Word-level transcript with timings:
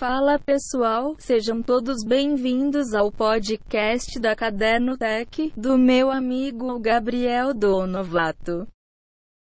Fala 0.00 0.38
pessoal, 0.38 1.14
sejam 1.18 1.62
todos 1.62 2.02
bem-vindos 2.02 2.94
ao 2.94 3.12
podcast 3.12 4.18
da 4.18 4.34
Caderno 4.34 4.96
Tech, 4.96 5.52
do 5.54 5.76
meu 5.76 6.10
amigo 6.10 6.80
Gabriel 6.80 7.52
Donovato. 7.52 8.66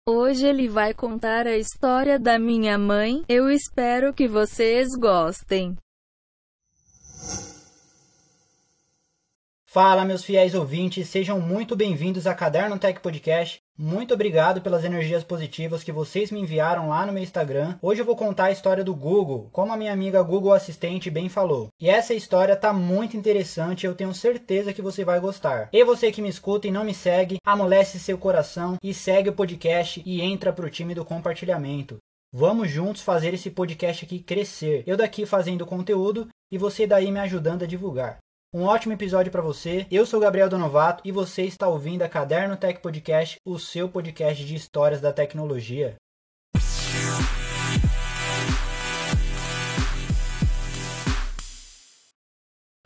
Hoje 0.05 0.45
ele 0.45 0.67
vai 0.67 0.93
contar 0.93 1.47
a 1.47 1.55
história 1.55 2.19
da 2.19 2.37
minha 2.37 2.77
mãe, 2.77 3.23
eu 3.29 3.49
espero 3.49 4.13
que 4.13 4.27
vocês 4.27 4.89
gostem. 4.99 5.77
Fala, 9.63 10.03
meus 10.03 10.25
fiéis 10.25 10.53
ouvintes, 10.53 11.07
sejam 11.07 11.39
muito 11.39 11.73
bem-vindos 11.73 12.27
a 12.27 12.35
Caderno 12.35 12.77
Tech 12.77 12.99
Podcast. 12.99 13.63
Muito 13.81 14.13
obrigado 14.13 14.59
pelas 14.59 14.83
energias 14.83 15.23
positivas 15.23 15.85
que 15.85 15.91
vocês 15.93 16.31
me 16.31 16.41
enviaram 16.41 16.89
lá 16.89 17.05
no 17.05 17.13
meu 17.13 17.23
Instagram. 17.23 17.77
Hoje 17.81 18.01
eu 18.01 18.05
vou 18.05 18.13
contar 18.13 18.47
a 18.47 18.51
história 18.51 18.83
do 18.83 18.93
Google, 18.93 19.47
como 19.53 19.71
a 19.71 19.77
minha 19.77 19.93
amiga 19.93 20.21
Google 20.21 20.51
Assistente 20.51 21.09
bem 21.09 21.29
falou. 21.29 21.69
E 21.79 21.89
essa 21.89 22.13
história 22.13 22.57
tá 22.57 22.73
muito 22.73 23.15
interessante, 23.15 23.85
eu 23.85 23.95
tenho 23.95 24.13
certeza 24.13 24.73
que 24.73 24.81
você 24.81 25.05
vai 25.05 25.17
gostar. 25.21 25.69
E 25.71 25.81
você 25.85 26.11
que 26.11 26.21
me 26.21 26.27
escuta 26.27 26.67
e 26.67 26.71
não 26.71 26.83
me 26.83 26.93
segue, 26.93 27.37
amolece 27.45 27.99
seu 27.99 28.17
coração 28.17 28.75
e 28.83 28.93
segue 28.93 29.29
o 29.29 29.33
podcast 29.33 30.03
e 30.05 30.19
entra 30.19 30.51
pro 30.51 30.69
time 30.69 30.93
do 30.93 31.05
compartilhamento. 31.05 31.99
Vamos 32.33 32.69
juntos 32.69 33.01
fazer 33.01 33.33
esse 33.33 33.49
podcast 33.49 34.03
aqui 34.03 34.19
crescer. 34.19 34.83
Eu 34.85 34.97
daqui 34.97 35.25
fazendo 35.25 35.65
conteúdo 35.65 36.27
e 36.51 36.57
você 36.57 36.85
daí 36.85 37.09
me 37.13 37.19
ajudando 37.21 37.63
a 37.63 37.65
divulgar. 37.65 38.17
Um 38.51 38.63
ótimo 38.63 38.93
episódio 38.93 39.31
para 39.31 39.43
você. 39.43 39.85
Eu 39.91 40.07
sou 40.07 40.19
Gabriel 40.19 40.49
Donovato 40.49 41.03
e 41.05 41.11
você 41.11 41.43
está 41.43 41.67
ouvindo 41.67 42.01
a 42.01 42.09
Caderno 42.09 42.57
Tech 42.57 42.81
Podcast, 42.81 43.39
o 43.45 43.59
seu 43.59 43.87
podcast 43.87 44.43
de 44.43 44.55
histórias 44.55 44.99
da 44.99 45.13
tecnologia. 45.13 45.97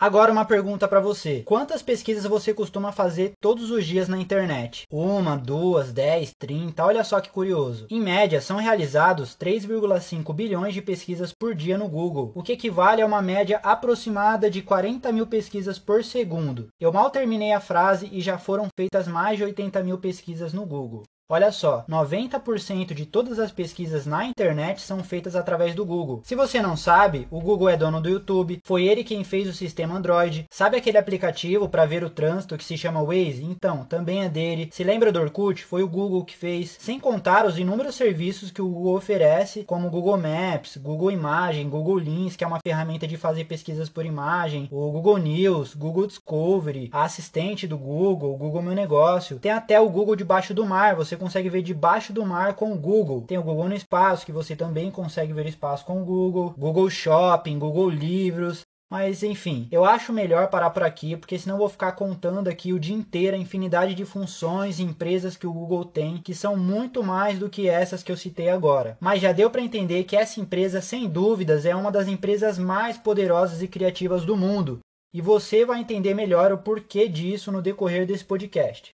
Agora 0.03 0.33
uma 0.33 0.43
pergunta 0.43 0.85
para 0.85 0.99
você. 0.99 1.43
Quantas 1.45 1.81
pesquisas 1.81 2.25
você 2.25 2.53
costuma 2.53 2.91
fazer 2.91 3.35
todos 3.39 3.71
os 3.71 3.85
dias 3.85 4.09
na 4.09 4.17
internet? 4.17 4.85
Uma, 4.91 5.37
duas, 5.37 5.93
dez, 5.93 6.33
trinta? 6.37 6.83
Olha 6.83 7.05
só 7.05 7.21
que 7.21 7.29
curioso. 7.29 7.87
Em 7.89 8.01
média, 8.01 8.41
são 8.41 8.57
realizados 8.57 9.33
3,5 9.33 10.33
bilhões 10.33 10.73
de 10.73 10.81
pesquisas 10.81 11.31
por 11.31 11.55
dia 11.55 11.77
no 11.77 11.87
Google, 11.87 12.33
o 12.35 12.43
que 12.43 12.51
equivale 12.51 13.01
a 13.01 13.05
uma 13.05 13.21
média 13.21 13.61
aproximada 13.63 14.49
de 14.49 14.61
40 14.61 15.09
mil 15.13 15.25
pesquisas 15.25 15.79
por 15.79 16.03
segundo. 16.03 16.67
Eu 16.81 16.91
mal 16.91 17.09
terminei 17.09 17.53
a 17.53 17.61
frase 17.61 18.09
e 18.11 18.19
já 18.19 18.37
foram 18.37 18.67
feitas 18.77 19.07
mais 19.07 19.37
de 19.37 19.45
80 19.45 19.81
mil 19.83 19.97
pesquisas 19.97 20.51
no 20.51 20.65
Google. 20.65 21.03
Olha 21.29 21.51
só, 21.51 21.85
90% 21.89 22.93
de 22.93 23.05
todas 23.05 23.39
as 23.39 23.51
pesquisas 23.51 24.05
na 24.05 24.25
internet 24.25 24.81
são 24.81 25.01
feitas 25.03 25.35
através 25.35 25.73
do 25.73 25.85
Google. 25.85 26.21
Se 26.23 26.35
você 26.35 26.61
não 26.61 26.75
sabe, 26.75 27.27
o 27.31 27.39
Google 27.39 27.69
é 27.69 27.77
dono 27.77 28.01
do 28.01 28.09
YouTube, 28.09 28.59
foi 28.63 28.85
ele 28.85 29.05
quem 29.05 29.23
fez 29.23 29.47
o 29.47 29.53
sistema 29.53 29.95
Android. 29.95 30.45
Sabe 30.51 30.77
aquele 30.77 30.97
aplicativo 30.97 31.69
para 31.69 31.85
ver 31.85 32.03
o 32.03 32.09
trânsito 32.09 32.57
que 32.57 32.63
se 32.63 32.77
chama 32.77 33.01
Waze? 33.01 33.43
Então, 33.43 33.85
também 33.85 34.23
é 34.23 34.29
dele. 34.29 34.69
Se 34.71 34.83
lembra 34.83 35.13
do 35.13 35.19
Orkut? 35.19 35.63
Foi 35.63 35.81
o 35.81 35.87
Google 35.87 36.25
que 36.25 36.35
fez. 36.35 36.77
Sem 36.79 36.99
contar 36.99 37.45
os 37.45 37.57
inúmeros 37.57 37.95
serviços 37.95 38.51
que 38.51 38.61
o 38.61 38.67
Google 38.67 38.97
oferece, 38.97 39.63
como 39.63 39.89
Google 39.89 40.17
Maps, 40.17 40.75
Google 40.75 41.09
Imagem, 41.09 41.69
Google 41.69 41.95
Lens, 41.95 42.35
que 42.35 42.43
é 42.43 42.47
uma 42.47 42.59
ferramenta 42.61 43.07
de 43.07 43.15
fazer 43.15 43.45
pesquisas 43.45 43.87
por 43.87 44.05
imagem, 44.05 44.67
o 44.69 44.91
Google 44.91 45.17
News, 45.17 45.73
Google 45.73 46.05
Discovery, 46.05 46.89
a 46.91 47.03
assistente 47.03 47.65
do 47.65 47.77
Google, 47.77 48.33
o 48.33 48.37
Google 48.37 48.61
Meu 48.61 48.75
Negócio. 48.75 49.39
Tem 49.39 49.51
até 49.51 49.79
o 49.79 49.89
Google 49.89 50.15
debaixo 50.15 50.53
do 50.53 50.65
mar, 50.65 50.95
você 50.95 51.12
consegue 51.15 51.49
ver 51.49 51.61
debaixo 51.61 52.11
do 52.13 52.25
mar 52.25 52.53
com 52.53 52.71
o 52.71 52.77
Google. 52.77 53.21
Tem 53.27 53.37
o 53.37 53.43
Google 53.43 53.69
no 53.69 53.75
espaço, 53.75 54.25
que 54.25 54.31
você 54.31 54.55
também 54.55 54.91
consegue 54.91 55.33
ver 55.33 55.45
espaço 55.45 55.85
com 55.85 56.01
o 56.01 56.05
Google. 56.05 56.53
Google 56.57 56.89
Shopping, 56.89 57.59
Google 57.59 57.89
Livros. 57.89 58.61
Mas 58.93 59.23
enfim, 59.23 59.67
eu 59.71 59.83
acho 59.83 60.13
melhor 60.13 60.49
parar 60.49 60.69
por 60.69 60.83
aqui, 60.83 61.17
porque 61.17 61.39
senão 61.39 61.57
vou 61.57 61.67
ficar 61.67 61.93
contando 61.93 62.47
aqui 62.47 62.71
o 62.71 62.79
dia 62.79 62.93
inteiro 62.93 63.35
a 63.35 63.39
infinidade 63.39 63.95
de 63.95 64.05
funções 64.05 64.77
e 64.77 64.83
empresas 64.83 65.35
que 65.35 65.47
o 65.47 65.51
Google 65.51 65.83
tem, 65.83 66.19
que 66.19 66.35
são 66.35 66.55
muito 66.55 67.03
mais 67.03 67.39
do 67.39 67.49
que 67.49 67.67
essas 67.67 68.03
que 68.03 68.11
eu 68.11 68.15
citei 68.15 68.49
agora. 68.49 68.95
Mas 69.01 69.19
já 69.19 69.31
deu 69.31 69.49
para 69.49 69.63
entender 69.63 70.03
que 70.03 70.15
essa 70.15 70.39
empresa, 70.39 70.79
sem 70.79 71.09
dúvidas, 71.09 71.65
é 71.65 71.75
uma 71.75 71.91
das 71.91 72.07
empresas 72.07 72.59
mais 72.59 72.95
poderosas 72.95 73.63
e 73.63 73.67
criativas 73.67 74.25
do 74.25 74.37
mundo. 74.37 74.79
E 75.11 75.21
você 75.21 75.65
vai 75.65 75.79
entender 75.79 76.13
melhor 76.13 76.51
o 76.51 76.59
porquê 76.59 77.07
disso 77.07 77.51
no 77.51 77.63
decorrer 77.63 78.05
desse 78.05 78.23
podcast. 78.23 78.91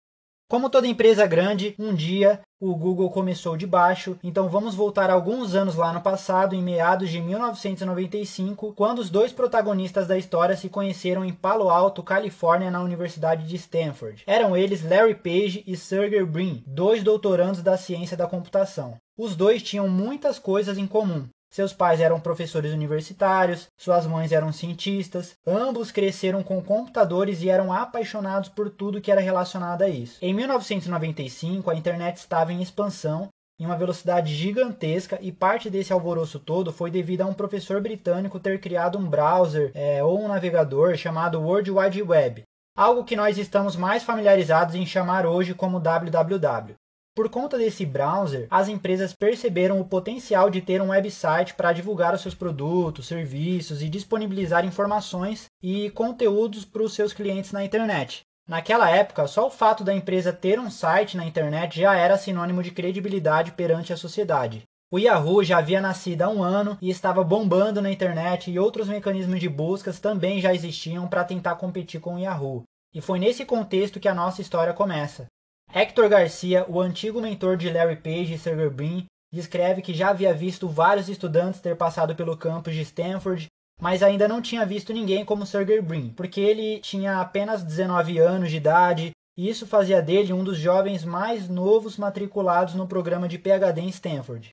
Como 0.49 0.67
toda 0.67 0.87
empresa 0.87 1.27
grande, 1.27 1.75
um 1.77 1.93
dia 1.93 2.39
o 2.59 2.75
Google 2.75 3.11
começou 3.11 3.55
de 3.55 3.67
baixo, 3.67 4.17
então 4.23 4.49
vamos 4.49 4.73
voltar 4.73 5.11
alguns 5.11 5.53
anos 5.53 5.75
lá 5.75 5.93
no 5.93 6.01
passado, 6.01 6.55
em 6.55 6.61
meados 6.61 7.11
de 7.11 7.21
1995, 7.21 8.73
quando 8.73 8.97
os 8.97 9.11
dois 9.11 9.31
protagonistas 9.31 10.07
da 10.07 10.17
história 10.17 10.57
se 10.57 10.67
conheceram 10.67 11.23
em 11.23 11.31
Palo 11.31 11.69
Alto, 11.69 12.01
Califórnia, 12.01 12.71
na 12.71 12.81
Universidade 12.81 13.47
de 13.47 13.55
Stanford. 13.57 14.23
Eram 14.25 14.57
eles 14.57 14.83
Larry 14.83 15.13
Page 15.13 15.63
e 15.67 15.77
Sergey 15.77 16.25
Brin, 16.25 16.63
dois 16.65 17.03
doutorandos 17.03 17.61
da 17.61 17.77
ciência 17.77 18.17
da 18.17 18.25
computação. 18.25 18.97
Os 19.15 19.35
dois 19.35 19.61
tinham 19.61 19.87
muitas 19.87 20.39
coisas 20.39 20.79
em 20.79 20.87
comum. 20.87 21.27
Seus 21.49 21.73
pais 21.73 21.99
eram 21.99 22.19
professores 22.19 22.71
universitários, 22.71 23.67
suas 23.75 24.05
mães 24.05 24.31
eram 24.31 24.53
cientistas, 24.53 25.33
ambos 25.45 25.91
cresceram 25.91 26.43
com 26.43 26.61
computadores 26.61 27.41
e 27.41 27.49
eram 27.49 27.73
apaixonados 27.73 28.49
por 28.49 28.69
tudo 28.69 29.01
que 29.01 29.11
era 29.11 29.19
relacionado 29.19 29.81
a 29.81 29.89
isso. 29.89 30.19
Em 30.21 30.33
1995, 30.33 31.71
a 31.71 31.75
internet 31.75 32.17
estava 32.17 32.53
em 32.53 32.61
expansão 32.61 33.29
em 33.59 33.65
uma 33.65 33.75
velocidade 33.75 34.33
gigantesca 34.33 35.17
e 35.21 35.31
parte 35.31 35.69
desse 35.69 35.91
alvoroço 35.91 36.39
todo 36.39 36.71
foi 36.71 36.89
devido 36.89 37.21
a 37.21 37.25
um 37.25 37.33
professor 37.33 37.81
britânico 37.81 38.39
ter 38.39 38.61
criado 38.61 38.97
um 38.97 39.09
browser 39.09 39.71
é, 39.73 40.01
ou 40.01 40.23
um 40.23 40.29
navegador 40.29 40.95
chamado 40.95 41.41
World 41.41 41.69
Wide 41.69 42.01
Web, 42.01 42.43
algo 42.77 43.03
que 43.03 43.17
nós 43.17 43.37
estamos 43.37 43.75
mais 43.75 44.03
familiarizados 44.03 44.75
em 44.75 44.85
chamar 44.85 45.25
hoje 45.25 45.53
como 45.53 45.79
www. 45.79 46.75
Por 47.15 47.29
conta 47.29 47.57
desse 47.57 47.85
browser, 47.85 48.47
as 48.49 48.69
empresas 48.69 49.13
perceberam 49.13 49.79
o 49.79 49.85
potencial 49.85 50.49
de 50.49 50.61
ter 50.61 50.81
um 50.81 50.89
website 50.89 51.53
para 51.53 51.73
divulgar 51.73 52.13
os 52.13 52.21
seus 52.21 52.33
produtos, 52.33 53.07
serviços 53.07 53.81
e 53.81 53.89
disponibilizar 53.89 54.65
informações 54.65 55.45
e 55.61 55.89
conteúdos 55.89 56.63
para 56.63 56.83
os 56.83 56.93
seus 56.93 57.11
clientes 57.11 57.51
na 57.51 57.63
internet. 57.63 58.21
Naquela 58.47 58.89
época, 58.89 59.27
só 59.27 59.47
o 59.47 59.51
fato 59.51 59.83
da 59.83 59.93
empresa 59.93 60.33
ter 60.33 60.59
um 60.59 60.71
site 60.71 61.17
na 61.17 61.25
internet 61.25 61.79
já 61.79 61.95
era 61.95 62.17
sinônimo 62.17 62.63
de 62.63 62.71
credibilidade 62.71 63.51
perante 63.51 63.93
a 63.93 63.97
sociedade. 63.97 64.63
O 64.91 64.97
Yahoo 64.97 65.43
já 65.43 65.59
havia 65.59 65.79
nascido 65.79 66.23
há 66.23 66.29
um 66.29 66.41
ano 66.41 66.75
e 66.81 66.89
estava 66.89 67.23
bombando 67.23 67.79
na 67.79 67.91
internet 67.91 68.49
e 68.49 68.57
outros 68.57 68.87
mecanismos 68.87 69.39
de 69.39 69.47
buscas 69.47 69.99
também 69.99 70.41
já 70.41 70.51
existiam 70.51 71.07
para 71.07 71.23
tentar 71.23 71.55
competir 71.57 72.01
com 72.01 72.15
o 72.15 72.19
Yahoo. 72.19 72.63
E 72.91 72.99
foi 72.99 73.19
nesse 73.19 73.45
contexto 73.45 73.99
que 73.99 74.07
a 74.07 74.15
nossa 74.15 74.41
história 74.41 74.73
começa. 74.73 75.27
Hector 75.71 76.09
Garcia, 76.09 76.65
o 76.67 76.81
antigo 76.81 77.21
mentor 77.21 77.55
de 77.55 77.69
Larry 77.69 77.97
Page 77.97 78.33
e 78.33 78.39
Sergey 78.39 78.69
Brin, 78.69 79.05
descreve 79.31 79.83
que 79.83 79.93
já 79.93 80.09
havia 80.09 80.33
visto 80.33 80.67
vários 80.67 81.07
estudantes 81.07 81.61
ter 81.61 81.75
passado 81.75 82.15
pelo 82.15 82.35
campus 82.35 82.73
de 82.73 82.81
Stanford, 82.81 83.45
mas 83.79 84.01
ainda 84.01 84.27
não 84.27 84.41
tinha 84.41 84.65
visto 84.65 84.91
ninguém 84.91 85.23
como 85.23 85.45
Sergey 85.45 85.79
Brin, 85.79 86.09
porque 86.09 86.41
ele 86.41 86.79
tinha 86.79 87.21
apenas 87.21 87.63
19 87.63 88.17
anos 88.17 88.49
de 88.49 88.57
idade 88.57 89.11
e 89.37 89.47
isso 89.47 89.67
fazia 89.67 90.01
dele 90.01 90.33
um 90.33 90.43
dos 90.43 90.57
jovens 90.57 91.05
mais 91.05 91.47
novos 91.47 91.97
matriculados 91.97 92.73
no 92.73 92.87
programa 92.87 93.27
de 93.27 93.37
PhD 93.37 93.79
em 93.79 93.89
Stanford. 93.89 94.49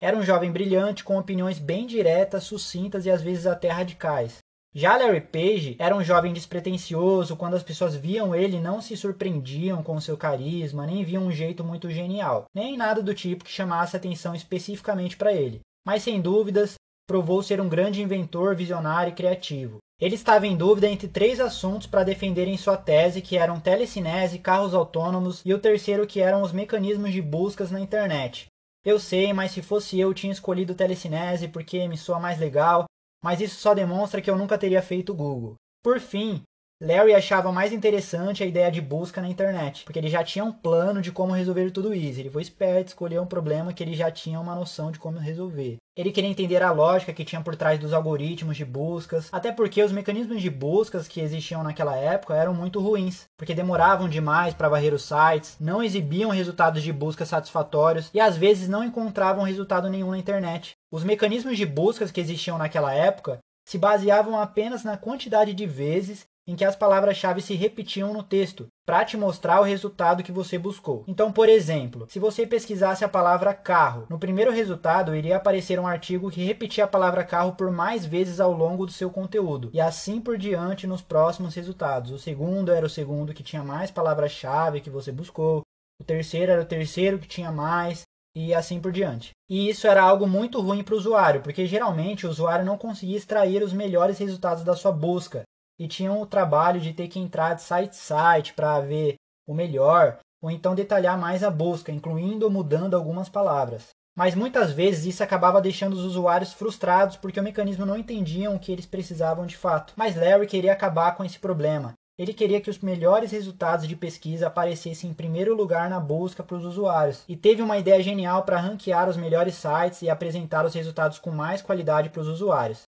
Era 0.00 0.16
um 0.16 0.22
jovem 0.22 0.52
brilhante 0.52 1.02
com 1.02 1.18
opiniões 1.18 1.58
bem 1.58 1.86
diretas, 1.86 2.44
sucintas 2.44 3.06
e 3.06 3.10
às 3.10 3.22
vezes 3.22 3.46
até 3.46 3.68
radicais. 3.68 4.38
Já 4.78 4.96
Larry 4.96 5.22
Page 5.22 5.74
era 5.76 5.96
um 5.96 6.04
jovem 6.04 6.32
despretensioso, 6.32 7.34
quando 7.34 7.54
as 7.54 7.64
pessoas 7.64 7.96
viam 7.96 8.32
ele 8.32 8.60
não 8.60 8.80
se 8.80 8.96
surpreendiam 8.96 9.82
com 9.82 10.00
seu 10.00 10.16
carisma, 10.16 10.86
nem 10.86 11.02
viam 11.02 11.24
um 11.24 11.32
jeito 11.32 11.64
muito 11.64 11.90
genial, 11.90 12.44
nem 12.54 12.76
nada 12.76 13.02
do 13.02 13.12
tipo 13.12 13.44
que 13.44 13.50
chamasse 13.50 13.96
atenção 13.96 14.36
especificamente 14.36 15.16
para 15.16 15.32
ele. 15.32 15.62
Mas 15.84 16.04
sem 16.04 16.20
dúvidas, 16.20 16.74
provou 17.08 17.42
ser 17.42 17.60
um 17.60 17.68
grande 17.68 18.00
inventor, 18.00 18.54
visionário 18.54 19.10
e 19.10 19.16
criativo. 19.16 19.78
Ele 20.00 20.14
estava 20.14 20.46
em 20.46 20.56
dúvida 20.56 20.86
entre 20.86 21.08
três 21.08 21.40
assuntos 21.40 21.88
para 21.88 22.04
defender 22.04 22.46
em 22.46 22.56
sua 22.56 22.76
tese, 22.76 23.20
que 23.20 23.36
eram 23.36 23.58
telecinese, 23.58 24.38
carros 24.38 24.74
autônomos 24.74 25.42
e 25.44 25.52
o 25.52 25.58
terceiro 25.58 26.06
que 26.06 26.20
eram 26.20 26.40
os 26.40 26.52
mecanismos 26.52 27.10
de 27.10 27.20
buscas 27.20 27.72
na 27.72 27.80
internet. 27.80 28.46
Eu 28.84 29.00
sei, 29.00 29.32
mas 29.32 29.50
se 29.50 29.60
fosse 29.60 29.98
eu, 29.98 30.14
tinha 30.14 30.32
escolhido 30.32 30.72
telecinese 30.72 31.48
porque 31.48 31.88
me 31.88 31.96
soa 31.96 32.20
mais 32.20 32.38
legal 32.38 32.84
mas 33.22 33.40
isso 33.40 33.60
só 33.60 33.74
demonstra 33.74 34.20
que 34.20 34.30
eu 34.30 34.36
nunca 34.36 34.58
teria 34.58 34.82
feito 34.82 35.14
Google. 35.14 35.56
Por 35.82 36.00
fim, 36.00 36.42
Larry 36.80 37.12
achava 37.12 37.50
mais 37.50 37.72
interessante 37.72 38.44
a 38.44 38.46
ideia 38.46 38.70
de 38.70 38.80
busca 38.80 39.20
na 39.20 39.28
internet, 39.28 39.82
porque 39.82 39.98
ele 39.98 40.08
já 40.08 40.22
tinha 40.22 40.44
um 40.44 40.52
plano 40.52 41.02
de 41.02 41.10
como 41.10 41.32
resolver 41.32 41.72
tudo 41.72 41.92
isso. 41.92 42.20
Ele 42.20 42.30
foi 42.30 42.40
esperto, 42.40 42.88
escolheu 42.88 43.20
um 43.20 43.26
problema 43.26 43.72
que 43.72 43.82
ele 43.82 43.94
já 43.94 44.12
tinha 44.12 44.38
uma 44.38 44.54
noção 44.54 44.92
de 44.92 44.98
como 45.00 45.18
resolver. 45.18 45.78
Ele 45.96 46.12
queria 46.12 46.30
entender 46.30 46.62
a 46.62 46.70
lógica 46.70 47.12
que 47.12 47.24
tinha 47.24 47.40
por 47.40 47.56
trás 47.56 47.80
dos 47.80 47.92
algoritmos 47.92 48.56
de 48.56 48.64
buscas, 48.64 49.28
até 49.32 49.50
porque 49.50 49.82
os 49.82 49.90
mecanismos 49.90 50.40
de 50.40 50.48
buscas 50.48 51.08
que 51.08 51.20
existiam 51.20 51.64
naquela 51.64 51.96
época 51.96 52.36
eram 52.36 52.54
muito 52.54 52.78
ruins, 52.78 53.24
porque 53.36 53.56
demoravam 53.56 54.08
demais 54.08 54.54
para 54.54 54.68
varrer 54.68 54.94
os 54.94 55.02
sites, 55.02 55.56
não 55.58 55.82
exibiam 55.82 56.30
resultados 56.30 56.84
de 56.84 56.92
busca 56.92 57.26
satisfatórios 57.26 58.08
e 58.14 58.20
às 58.20 58.36
vezes 58.36 58.68
não 58.68 58.84
encontravam 58.84 59.42
resultado 59.42 59.90
nenhum 59.90 60.12
na 60.12 60.18
internet. 60.18 60.76
Os 60.92 61.02
mecanismos 61.02 61.56
de 61.56 61.66
buscas 61.66 62.12
que 62.12 62.20
existiam 62.20 62.56
naquela 62.56 62.94
época 62.94 63.40
se 63.68 63.76
baseavam 63.76 64.40
apenas 64.40 64.84
na 64.84 64.96
quantidade 64.96 65.52
de 65.52 65.66
vezes 65.66 66.24
em 66.48 66.56
que 66.56 66.64
as 66.64 66.74
palavras-chave 66.74 67.42
se 67.42 67.54
repetiam 67.54 68.14
no 68.14 68.22
texto, 68.22 68.68
para 68.86 69.04
te 69.04 69.18
mostrar 69.18 69.60
o 69.60 69.64
resultado 69.64 70.22
que 70.22 70.32
você 70.32 70.58
buscou. 70.58 71.04
Então, 71.06 71.30
por 71.30 71.46
exemplo, 71.46 72.06
se 72.08 72.18
você 72.18 72.46
pesquisasse 72.46 73.04
a 73.04 73.08
palavra 73.08 73.52
carro, 73.52 74.06
no 74.08 74.18
primeiro 74.18 74.50
resultado 74.50 75.14
iria 75.14 75.36
aparecer 75.36 75.78
um 75.78 75.86
artigo 75.86 76.30
que 76.30 76.42
repetia 76.42 76.84
a 76.84 76.88
palavra 76.88 77.22
carro 77.22 77.52
por 77.52 77.70
mais 77.70 78.06
vezes 78.06 78.40
ao 78.40 78.50
longo 78.50 78.86
do 78.86 78.92
seu 78.92 79.10
conteúdo, 79.10 79.68
e 79.74 79.80
assim 79.80 80.22
por 80.22 80.38
diante 80.38 80.86
nos 80.86 81.02
próximos 81.02 81.54
resultados. 81.54 82.10
O 82.12 82.18
segundo 82.18 82.72
era 82.72 82.86
o 82.86 82.90
segundo 82.90 83.34
que 83.34 83.42
tinha 83.42 83.62
mais 83.62 83.90
palavras-chave 83.90 84.80
que 84.80 84.88
você 84.88 85.12
buscou, 85.12 85.60
o 86.00 86.04
terceiro 86.04 86.50
era 86.50 86.62
o 86.62 86.66
terceiro 86.66 87.18
que 87.18 87.28
tinha 87.28 87.52
mais, 87.52 88.04
e 88.34 88.54
assim 88.54 88.80
por 88.80 88.90
diante. 88.90 89.32
E 89.50 89.68
isso 89.68 89.86
era 89.86 90.02
algo 90.02 90.26
muito 90.26 90.62
ruim 90.62 90.82
para 90.82 90.94
o 90.94 90.98
usuário, 90.98 91.42
porque 91.42 91.66
geralmente 91.66 92.26
o 92.26 92.30
usuário 92.30 92.64
não 92.64 92.78
conseguia 92.78 93.18
extrair 93.18 93.62
os 93.62 93.74
melhores 93.74 94.18
resultados 94.18 94.64
da 94.64 94.74
sua 94.74 94.92
busca, 94.92 95.42
e 95.78 95.86
tinham 95.86 96.20
o 96.20 96.26
trabalho 96.26 96.80
de 96.80 96.92
ter 96.92 97.08
que 97.08 97.18
entrar 97.18 97.54
de 97.54 97.62
site 97.62 97.96
site 97.96 98.52
para 98.54 98.80
ver 98.80 99.14
o 99.46 99.54
melhor, 99.54 100.18
ou 100.42 100.50
então 100.50 100.74
detalhar 100.74 101.18
mais 101.18 101.42
a 101.42 101.50
busca, 101.50 101.92
incluindo 101.92 102.44
ou 102.44 102.50
mudando 102.50 102.94
algumas 102.94 103.28
palavras. 103.28 103.88
Mas 104.16 104.34
muitas 104.34 104.72
vezes 104.72 105.06
isso 105.06 105.22
acabava 105.22 105.60
deixando 105.60 105.92
os 105.92 106.04
usuários 106.04 106.52
frustrados 106.52 107.16
porque 107.16 107.38
o 107.38 107.42
mecanismo 107.42 107.86
não 107.86 107.96
entendiam 107.96 108.56
o 108.56 108.58
que 108.58 108.72
eles 108.72 108.84
precisavam 108.84 109.46
de 109.46 109.56
fato. 109.56 109.92
Mas 109.96 110.16
Larry 110.16 110.46
queria 110.46 110.72
acabar 110.72 111.16
com 111.16 111.24
esse 111.24 111.38
problema. 111.38 111.94
Ele 112.18 112.34
queria 112.34 112.60
que 112.60 112.68
os 112.68 112.80
melhores 112.80 113.30
resultados 113.30 113.86
de 113.86 113.94
pesquisa 113.94 114.48
aparecessem 114.48 115.08
em 115.08 115.14
primeiro 115.14 115.54
lugar 115.54 115.88
na 115.88 116.00
busca 116.00 116.42
para 116.42 116.56
os 116.56 116.64
usuários 116.64 117.22
e 117.28 117.36
teve 117.36 117.62
uma 117.62 117.78
ideia 117.78 118.02
genial 118.02 118.42
para 118.42 118.58
ranquear 118.58 119.08
os 119.08 119.16
melhores 119.16 119.54
sites 119.54 120.02
e 120.02 120.10
apresentar 120.10 120.66
os 120.66 120.74
resultados 120.74 121.20
com 121.20 121.30
mais 121.30 121.62
qualidade 121.62 122.10
para 122.10 122.20
os 122.20 122.26
usuários. 122.26 122.82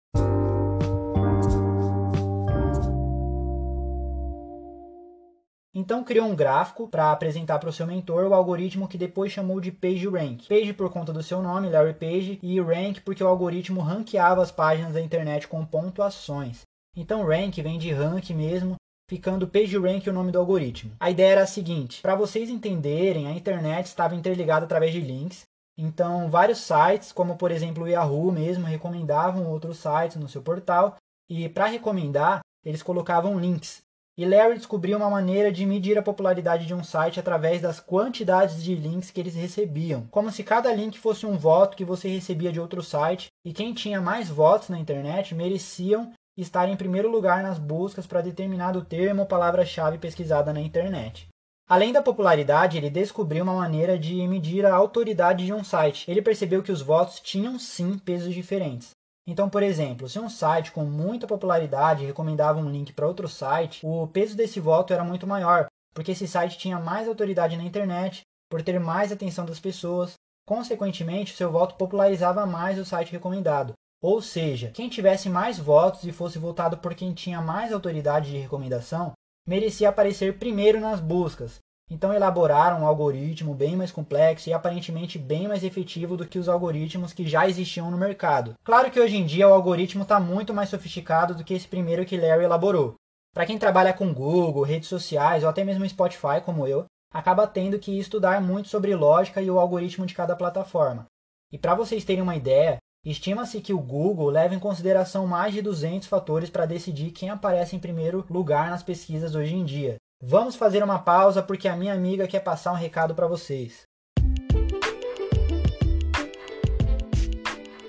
Então 5.79 6.03
criou 6.03 6.27
um 6.27 6.35
gráfico 6.35 6.89
para 6.89 7.13
apresentar 7.13 7.59
para 7.59 7.69
o 7.69 7.73
seu 7.73 7.87
mentor 7.87 8.25
o 8.25 8.33
algoritmo 8.33 8.89
que 8.89 8.97
depois 8.97 9.31
chamou 9.31 9.61
de 9.61 9.71
PageRank. 9.71 10.49
Page 10.49 10.73
por 10.73 10.91
conta 10.91 11.13
do 11.13 11.23
seu 11.23 11.43
nome, 11.43 11.69
Larry 11.69 11.93
Page, 11.93 12.39
e 12.43 12.59
Rank 12.59 13.01
porque 13.05 13.23
o 13.23 13.29
algoritmo 13.29 13.83
ranqueava 13.83 14.41
as 14.41 14.51
páginas 14.51 14.95
da 14.95 15.03
internet 15.03 15.47
com 15.47 15.67
pontuações. 15.67 16.63
Então 16.97 17.27
rank 17.27 17.59
vem 17.59 17.79
de 17.79 17.93
rank 17.93 18.31
mesmo, 18.31 18.77
ficando 19.07 19.47
PageRank 19.47 20.09
o 20.09 20.15
nome 20.15 20.33
do 20.33 20.39
algoritmo. 20.39 20.93
A 20.99 21.11
ideia 21.11 21.33
era 21.33 21.43
a 21.43 21.47
seguinte: 21.47 22.01
para 22.01 22.15
vocês 22.15 22.49
entenderem, 22.49 23.27
a 23.27 23.33
internet 23.33 23.85
estava 23.85 24.15
interligada 24.15 24.65
através 24.65 24.93
de 24.93 25.01
links. 25.03 25.43
Então, 25.77 26.31
vários 26.31 26.61
sites, 26.61 27.13
como 27.13 27.37
por 27.37 27.51
exemplo 27.51 27.85
o 27.85 27.89
Yahoo 27.89 28.33
mesmo, 28.33 28.65
recomendavam 28.65 29.47
outros 29.47 29.77
sites 29.77 30.17
no 30.17 30.27
seu 30.27 30.41
portal, 30.41 30.97
e 31.29 31.51
para 31.51 31.67
recomendar, 31.67 32.41
eles 32.65 32.83
colocavam 32.83 33.39
links. 33.39 33.85
E 34.19 34.25
Larry 34.25 34.57
descobriu 34.57 34.97
uma 34.97 35.11
maneira 35.11 35.53
de 35.53 35.67
medir 35.67 35.99
a 35.99 36.03
popularidade 36.03 36.65
de 36.65 36.73
um 36.73 36.83
site 36.83 37.21
através 37.21 37.61
das 37.61 37.81
quantidades 37.81 38.65
de 38.65 38.75
links 38.75 39.11
que 39.11 39.21
eles 39.21 39.35
recebiam, 39.35 40.07
como 40.11 40.31
se 40.31 40.43
cada 40.43 40.73
link 40.73 40.99
fosse 40.99 41.27
um 41.27 41.37
voto 41.37 41.77
que 41.77 41.85
você 41.85 42.09
recebia 42.09 42.51
de 42.51 42.59
outro 42.59 42.83
site, 42.83 43.29
e 43.45 43.53
quem 43.53 43.75
tinha 43.75 44.01
mais 44.01 44.31
votos 44.31 44.71
na 44.71 44.79
internet 44.79 45.35
mereciam 45.35 46.15
estar 46.35 46.67
em 46.67 46.77
primeiro 46.77 47.11
lugar 47.11 47.43
nas 47.43 47.59
buscas 47.59 48.07
para 48.07 48.23
determinado 48.23 48.83
termo 48.83 49.21
ou 49.21 49.27
palavra-chave 49.27 49.99
pesquisada 49.99 50.51
na 50.51 50.63
internet. 50.63 51.29
Além 51.69 51.93
da 51.93 52.01
popularidade, 52.01 52.79
ele 52.79 52.89
descobriu 52.89 53.43
uma 53.43 53.55
maneira 53.55 53.99
de 53.99 54.15
medir 54.27 54.65
a 54.65 54.75
autoridade 54.75 55.45
de 55.45 55.53
um 55.53 55.65
site. 55.65 56.11
Ele 56.11 56.23
percebeu 56.23 56.63
que 56.63 56.73
os 56.73 56.81
votos 56.81 57.21
tinham 57.21 57.59
sim 57.59 57.99
pesos 57.99 58.33
diferentes. 58.33 58.91
Então, 59.27 59.51
por 59.51 59.63
exemplo, 59.63 60.09
se 60.09 60.21
um 60.21 60.29
site 60.29 60.71
com 60.71 60.85
muita 60.85 61.27
popularidade 61.27 62.05
recomendava 62.05 62.61
um 62.61 62.71
link 62.71 62.93
para 62.93 63.09
outro 63.09 63.29
site, 63.29 63.81
o 63.85 64.07
peso 64.07 64.37
desse 64.37 64.61
voto 64.61 64.93
era 64.93 65.03
muito 65.03 65.27
maior, 65.27 65.67
porque 65.93 66.13
esse 66.13 66.29
site 66.29 66.57
tinha 66.57 66.79
mais 66.79 67.09
autoridade 67.09 67.57
na 67.57 67.65
internet, 67.65 68.23
por 68.49 68.63
ter 68.63 68.79
mais 68.79 69.11
atenção 69.11 69.45
das 69.45 69.59
pessoas. 69.59 70.15
Consequentemente, 70.47 71.35
seu 71.35 71.51
voto 71.51 71.75
popularizava 71.75 72.47
mais 72.47 72.79
o 72.79 72.85
site 72.85 73.11
recomendado. 73.11 73.73
Ou 74.01 74.23
seja, 74.23 74.71
quem 74.71 74.89
tivesse 74.89 75.29
mais 75.29 75.59
votos 75.59 76.05
e 76.05 76.13
fosse 76.13 76.39
votado 76.39 76.79
por 76.79 76.95
quem 76.95 77.13
tinha 77.13 77.41
mais 77.41 77.73
autoridade 77.73 78.31
de 78.31 78.39
recomendação, 78.39 79.13
merecia 79.49 79.89
aparecer 79.89 80.39
primeiro 80.39 80.79
nas 80.79 81.01
buscas, 81.01 81.59
então 81.89 82.13
elaboraram 82.13 82.81
um 82.81 82.87
algoritmo 82.87 83.55
bem 83.55 83.77
mais 83.77 83.93
complexo 83.93 84.49
e 84.49 84.53
aparentemente 84.53 85.19
bem 85.19 85.47
mais 85.47 85.63
efetivo 85.63 86.17
do 86.17 86.27
que 86.27 86.39
os 86.39 86.49
algoritmos 86.49 87.13
que 87.13 87.27
já 87.27 87.49
existiam 87.49 87.91
no 87.91 87.97
mercado. 87.97 88.55
Claro 88.65 88.91
que 88.91 88.99
hoje 88.99 89.17
em 89.17 89.25
dia 89.25 89.49
o 89.49 89.53
algoritmo 89.53 90.03
está 90.03 90.19
muito 90.19 90.53
mais 90.53 90.69
sofisticado 90.69 91.35
do 91.35 91.45
que 91.45 91.55
esse 91.55 91.69
primeiro 91.69 92.05
que 92.05 92.17
Larry 92.17 92.45
elaborou. 92.45 92.95
Para 93.33 93.47
quem 93.47 93.59
trabalha 93.59 93.93
com 93.93 94.13
Google, 94.13 94.65
redes 94.65 94.89
sociais 94.89 95.45
ou 95.45 95.49
até 95.49 95.63
mesmo 95.63 95.89
Spotify 95.89 96.41
como 96.45 96.67
eu, 96.67 96.87
acaba 97.13 97.47
tendo 97.47 97.79
que 97.79 97.99
estudar 97.99 98.41
muito 98.41 98.69
sobre 98.69 98.95
lógica 98.95 99.41
e 99.41 99.51
o 99.51 99.59
algoritmo 99.59 100.07
de 100.07 100.15
cada 100.15 100.35
plataforma. 100.35 101.07
E 101.53 101.59
para 101.59 101.75
vocês 101.75 102.05
terem 102.05 102.23
uma 102.23 102.35
ideia, 102.35 102.79
estima-se 103.05 103.61
que 103.61 103.73
o 103.73 103.79
Google 103.79 104.29
leva 104.29 104.55
em 104.55 104.59
consideração 104.59 105.27
mais 105.27 105.55
de 105.55 105.63
200 105.63 106.09
fatores 106.09 106.51
para 106.51 106.67
decidir 106.67 107.13
quem 107.13 107.31
aparece 107.31 107.77
em 107.77 107.79
primeiro 107.79 108.27
lugar 108.29 108.71
nas 108.71 108.83
pesquisas 108.83 109.35
hoje 109.35 109.55
em 109.55 109.65
dia. 109.65 109.97
Vamos 110.23 110.57
fazer 110.57 110.83
uma 110.83 110.99
pausa 110.99 111.43
porque 111.43 111.69
a 111.69 111.77
minha 111.77 111.93
amiga 111.93 112.27
quer 112.27 112.41
passar 112.41 112.73
um 112.73 112.77
recado 112.77 113.15
para 113.15 113.27
vocês. 113.27 113.83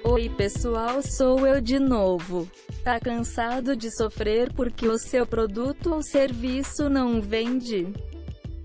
Oi, 0.04 0.30
pessoal, 0.36 1.02
sou 1.02 1.48
eu 1.48 1.62
de 1.62 1.80
novo. 1.80 2.50
Tá 2.84 3.00
cansado 3.00 3.78
de 3.78 3.90
sofrer 3.96 4.52
porque 4.54 4.88
o 4.88 4.98
seu 4.98 5.26
produto 5.26 5.94
ou 5.94 6.04
serviço 6.04 6.90
não 6.90 7.22
vende? 7.22 7.94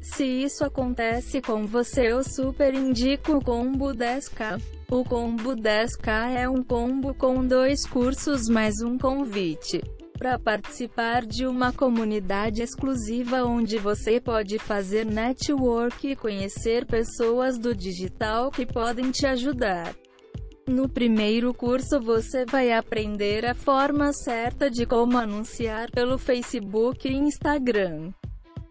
Se 0.03 0.25
isso 0.25 0.64
acontece 0.64 1.41
com 1.41 1.64
você, 1.64 2.11
eu 2.11 2.25
super 2.25 2.75
indico 2.75 3.37
o 3.37 3.44
Combo 3.44 3.93
10K. 3.93 4.61
O 4.91 5.05
Combo 5.05 5.55
10K 5.55 6.37
é 6.37 6.49
um 6.49 6.64
combo 6.64 7.14
com 7.14 7.47
dois 7.47 7.87
cursos 7.87 8.49
mais 8.49 8.82
um 8.82 8.99
convite 8.99 9.81
para 10.23 10.39
participar 10.39 11.27
de 11.27 11.45
uma 11.45 11.73
comunidade 11.73 12.63
exclusiva 12.63 13.43
onde 13.43 13.77
você 13.77 14.21
pode 14.21 14.57
fazer 14.57 15.05
network 15.05 16.07
e 16.07 16.15
conhecer 16.15 16.87
pessoas 16.87 17.59
do 17.59 17.75
digital 17.75 18.49
que 18.49 18.65
podem 18.65 19.11
te 19.11 19.27
ajudar. 19.27 19.93
No 20.65 20.89
primeiro 20.89 21.53
curso 21.53 22.01
você 22.01 22.45
vai 22.45 22.71
aprender 22.71 23.45
a 23.45 23.53
forma 23.53 24.13
certa 24.13 24.71
de 24.71 24.87
como 24.87 25.19
anunciar 25.19 25.91
pelo 25.91 26.17
Facebook 26.17 27.09
e 27.09 27.17
Instagram. 27.17 28.12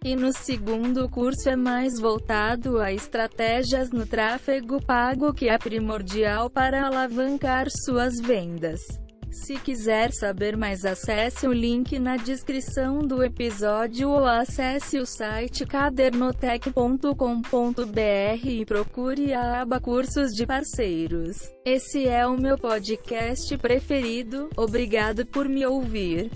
E 0.06 0.16
no 0.16 0.32
segundo 0.32 1.10
curso 1.10 1.50
é 1.50 1.58
mais 1.58 2.00
voltado 2.00 2.80
a 2.80 2.94
estratégias 2.94 3.92
no 3.92 4.06
tráfego 4.06 4.82
pago 4.82 5.34
que 5.34 5.50
é 5.50 5.58
primordial 5.58 6.50
para 6.50 6.88
alavancar 6.88 7.68
suas 7.70 8.22
vendas. 8.22 9.01
Se 9.32 9.58
quiser 9.58 10.12
saber 10.12 10.58
mais 10.58 10.84
acesse 10.84 11.48
o 11.48 11.54
link 11.54 11.98
na 11.98 12.18
descrição 12.18 13.00
do 13.00 13.24
episódio 13.24 14.10
ou 14.10 14.26
acesse 14.26 15.00
o 15.00 15.06
site 15.06 15.66
cadernotec.com.br 15.66 18.46
e 18.46 18.66
procure 18.66 19.34
a 19.34 19.62
aba 19.62 19.80
Cursos 19.80 20.34
de 20.34 20.46
Parceiros. 20.46 21.50
Esse 21.66 22.10
é 22.10 22.28
o 22.28 22.36
meu 22.36 22.58
podcast 22.58 23.58
preferido, 23.58 24.50
obrigado 24.58 25.26
por 25.26 25.48
me 25.48 25.66
ouvir. 25.66 26.30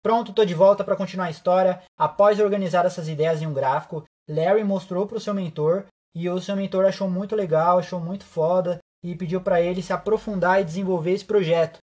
Pronto, 0.00 0.32
tô 0.32 0.44
de 0.44 0.54
volta 0.54 0.84
para 0.84 0.94
continuar 0.94 1.26
a 1.26 1.30
história. 1.30 1.82
Após 1.98 2.38
organizar 2.38 2.86
essas 2.86 3.08
ideias 3.08 3.42
em 3.42 3.46
um 3.46 3.52
gráfico, 3.52 4.04
Larry 4.28 4.62
mostrou 4.62 5.04
para 5.04 5.18
o 5.18 5.20
seu 5.20 5.34
mentor 5.34 5.86
e 6.14 6.28
o 6.28 6.40
seu 6.40 6.54
mentor 6.54 6.84
achou 6.84 7.08
muito 7.08 7.34
legal, 7.34 7.78
achou 7.78 8.00
muito 8.00 8.24
foda 8.24 8.78
e 9.02 9.14
pediu 9.14 9.40
para 9.40 9.60
ele 9.60 9.82
se 9.82 9.92
aprofundar 9.92 10.60
e 10.60 10.64
desenvolver 10.64 11.12
esse 11.12 11.24
projeto. 11.24 11.78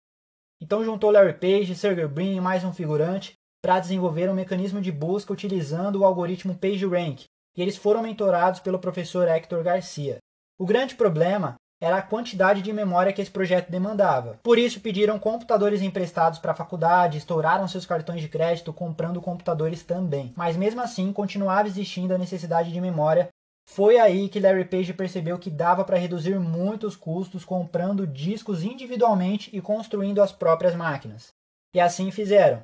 Então 0.60 0.84
juntou 0.84 1.10
Larry 1.10 1.34
Page, 1.34 1.74
Sergey 1.74 2.06
Brin 2.06 2.36
e 2.36 2.40
mais 2.40 2.64
um 2.64 2.72
figurante 2.72 3.34
para 3.62 3.80
desenvolver 3.80 4.28
um 4.28 4.34
mecanismo 4.34 4.80
de 4.80 4.92
busca 4.92 5.32
utilizando 5.32 6.00
o 6.00 6.04
algoritmo 6.04 6.54
PageRank, 6.54 7.24
e 7.56 7.62
eles 7.62 7.76
foram 7.76 8.02
mentorados 8.02 8.60
pelo 8.60 8.78
professor 8.78 9.26
Hector 9.28 9.62
Garcia. 9.62 10.18
O 10.58 10.66
grande 10.66 10.94
problema 10.94 11.54
era 11.80 11.96
a 11.96 12.02
quantidade 12.02 12.62
de 12.62 12.72
memória 12.72 13.12
que 13.12 13.20
esse 13.20 13.30
projeto 13.30 13.70
demandava. 13.70 14.38
Por 14.42 14.58
isso 14.58 14.80
pediram 14.80 15.18
computadores 15.18 15.82
emprestados 15.82 16.38
para 16.38 16.52
a 16.52 16.56
faculdade, 16.56 17.18
estouraram 17.18 17.68
seus 17.68 17.84
cartões 17.84 18.20
de 18.20 18.28
crédito 18.28 18.72
comprando 18.72 19.20
computadores 19.20 19.82
também. 19.82 20.32
Mas 20.36 20.56
mesmo 20.56 20.80
assim 20.80 21.12
continuava 21.12 21.68
existindo 21.68 22.14
a 22.14 22.18
necessidade 22.18 22.72
de 22.72 22.80
memória 22.80 23.28
foi 23.66 23.98
aí 23.98 24.28
que 24.28 24.38
Larry 24.38 24.66
Page 24.66 24.92
percebeu 24.92 25.38
que 25.38 25.50
dava 25.50 25.84
para 25.84 25.96
reduzir 25.96 26.38
muito 26.38 26.86
os 26.86 26.94
custos 26.94 27.44
comprando 27.44 28.06
discos 28.06 28.62
individualmente 28.62 29.50
e 29.52 29.60
construindo 29.60 30.22
as 30.22 30.32
próprias 30.32 30.74
máquinas. 30.74 31.32
E 31.74 31.80
assim 31.80 32.10
fizeram. 32.10 32.62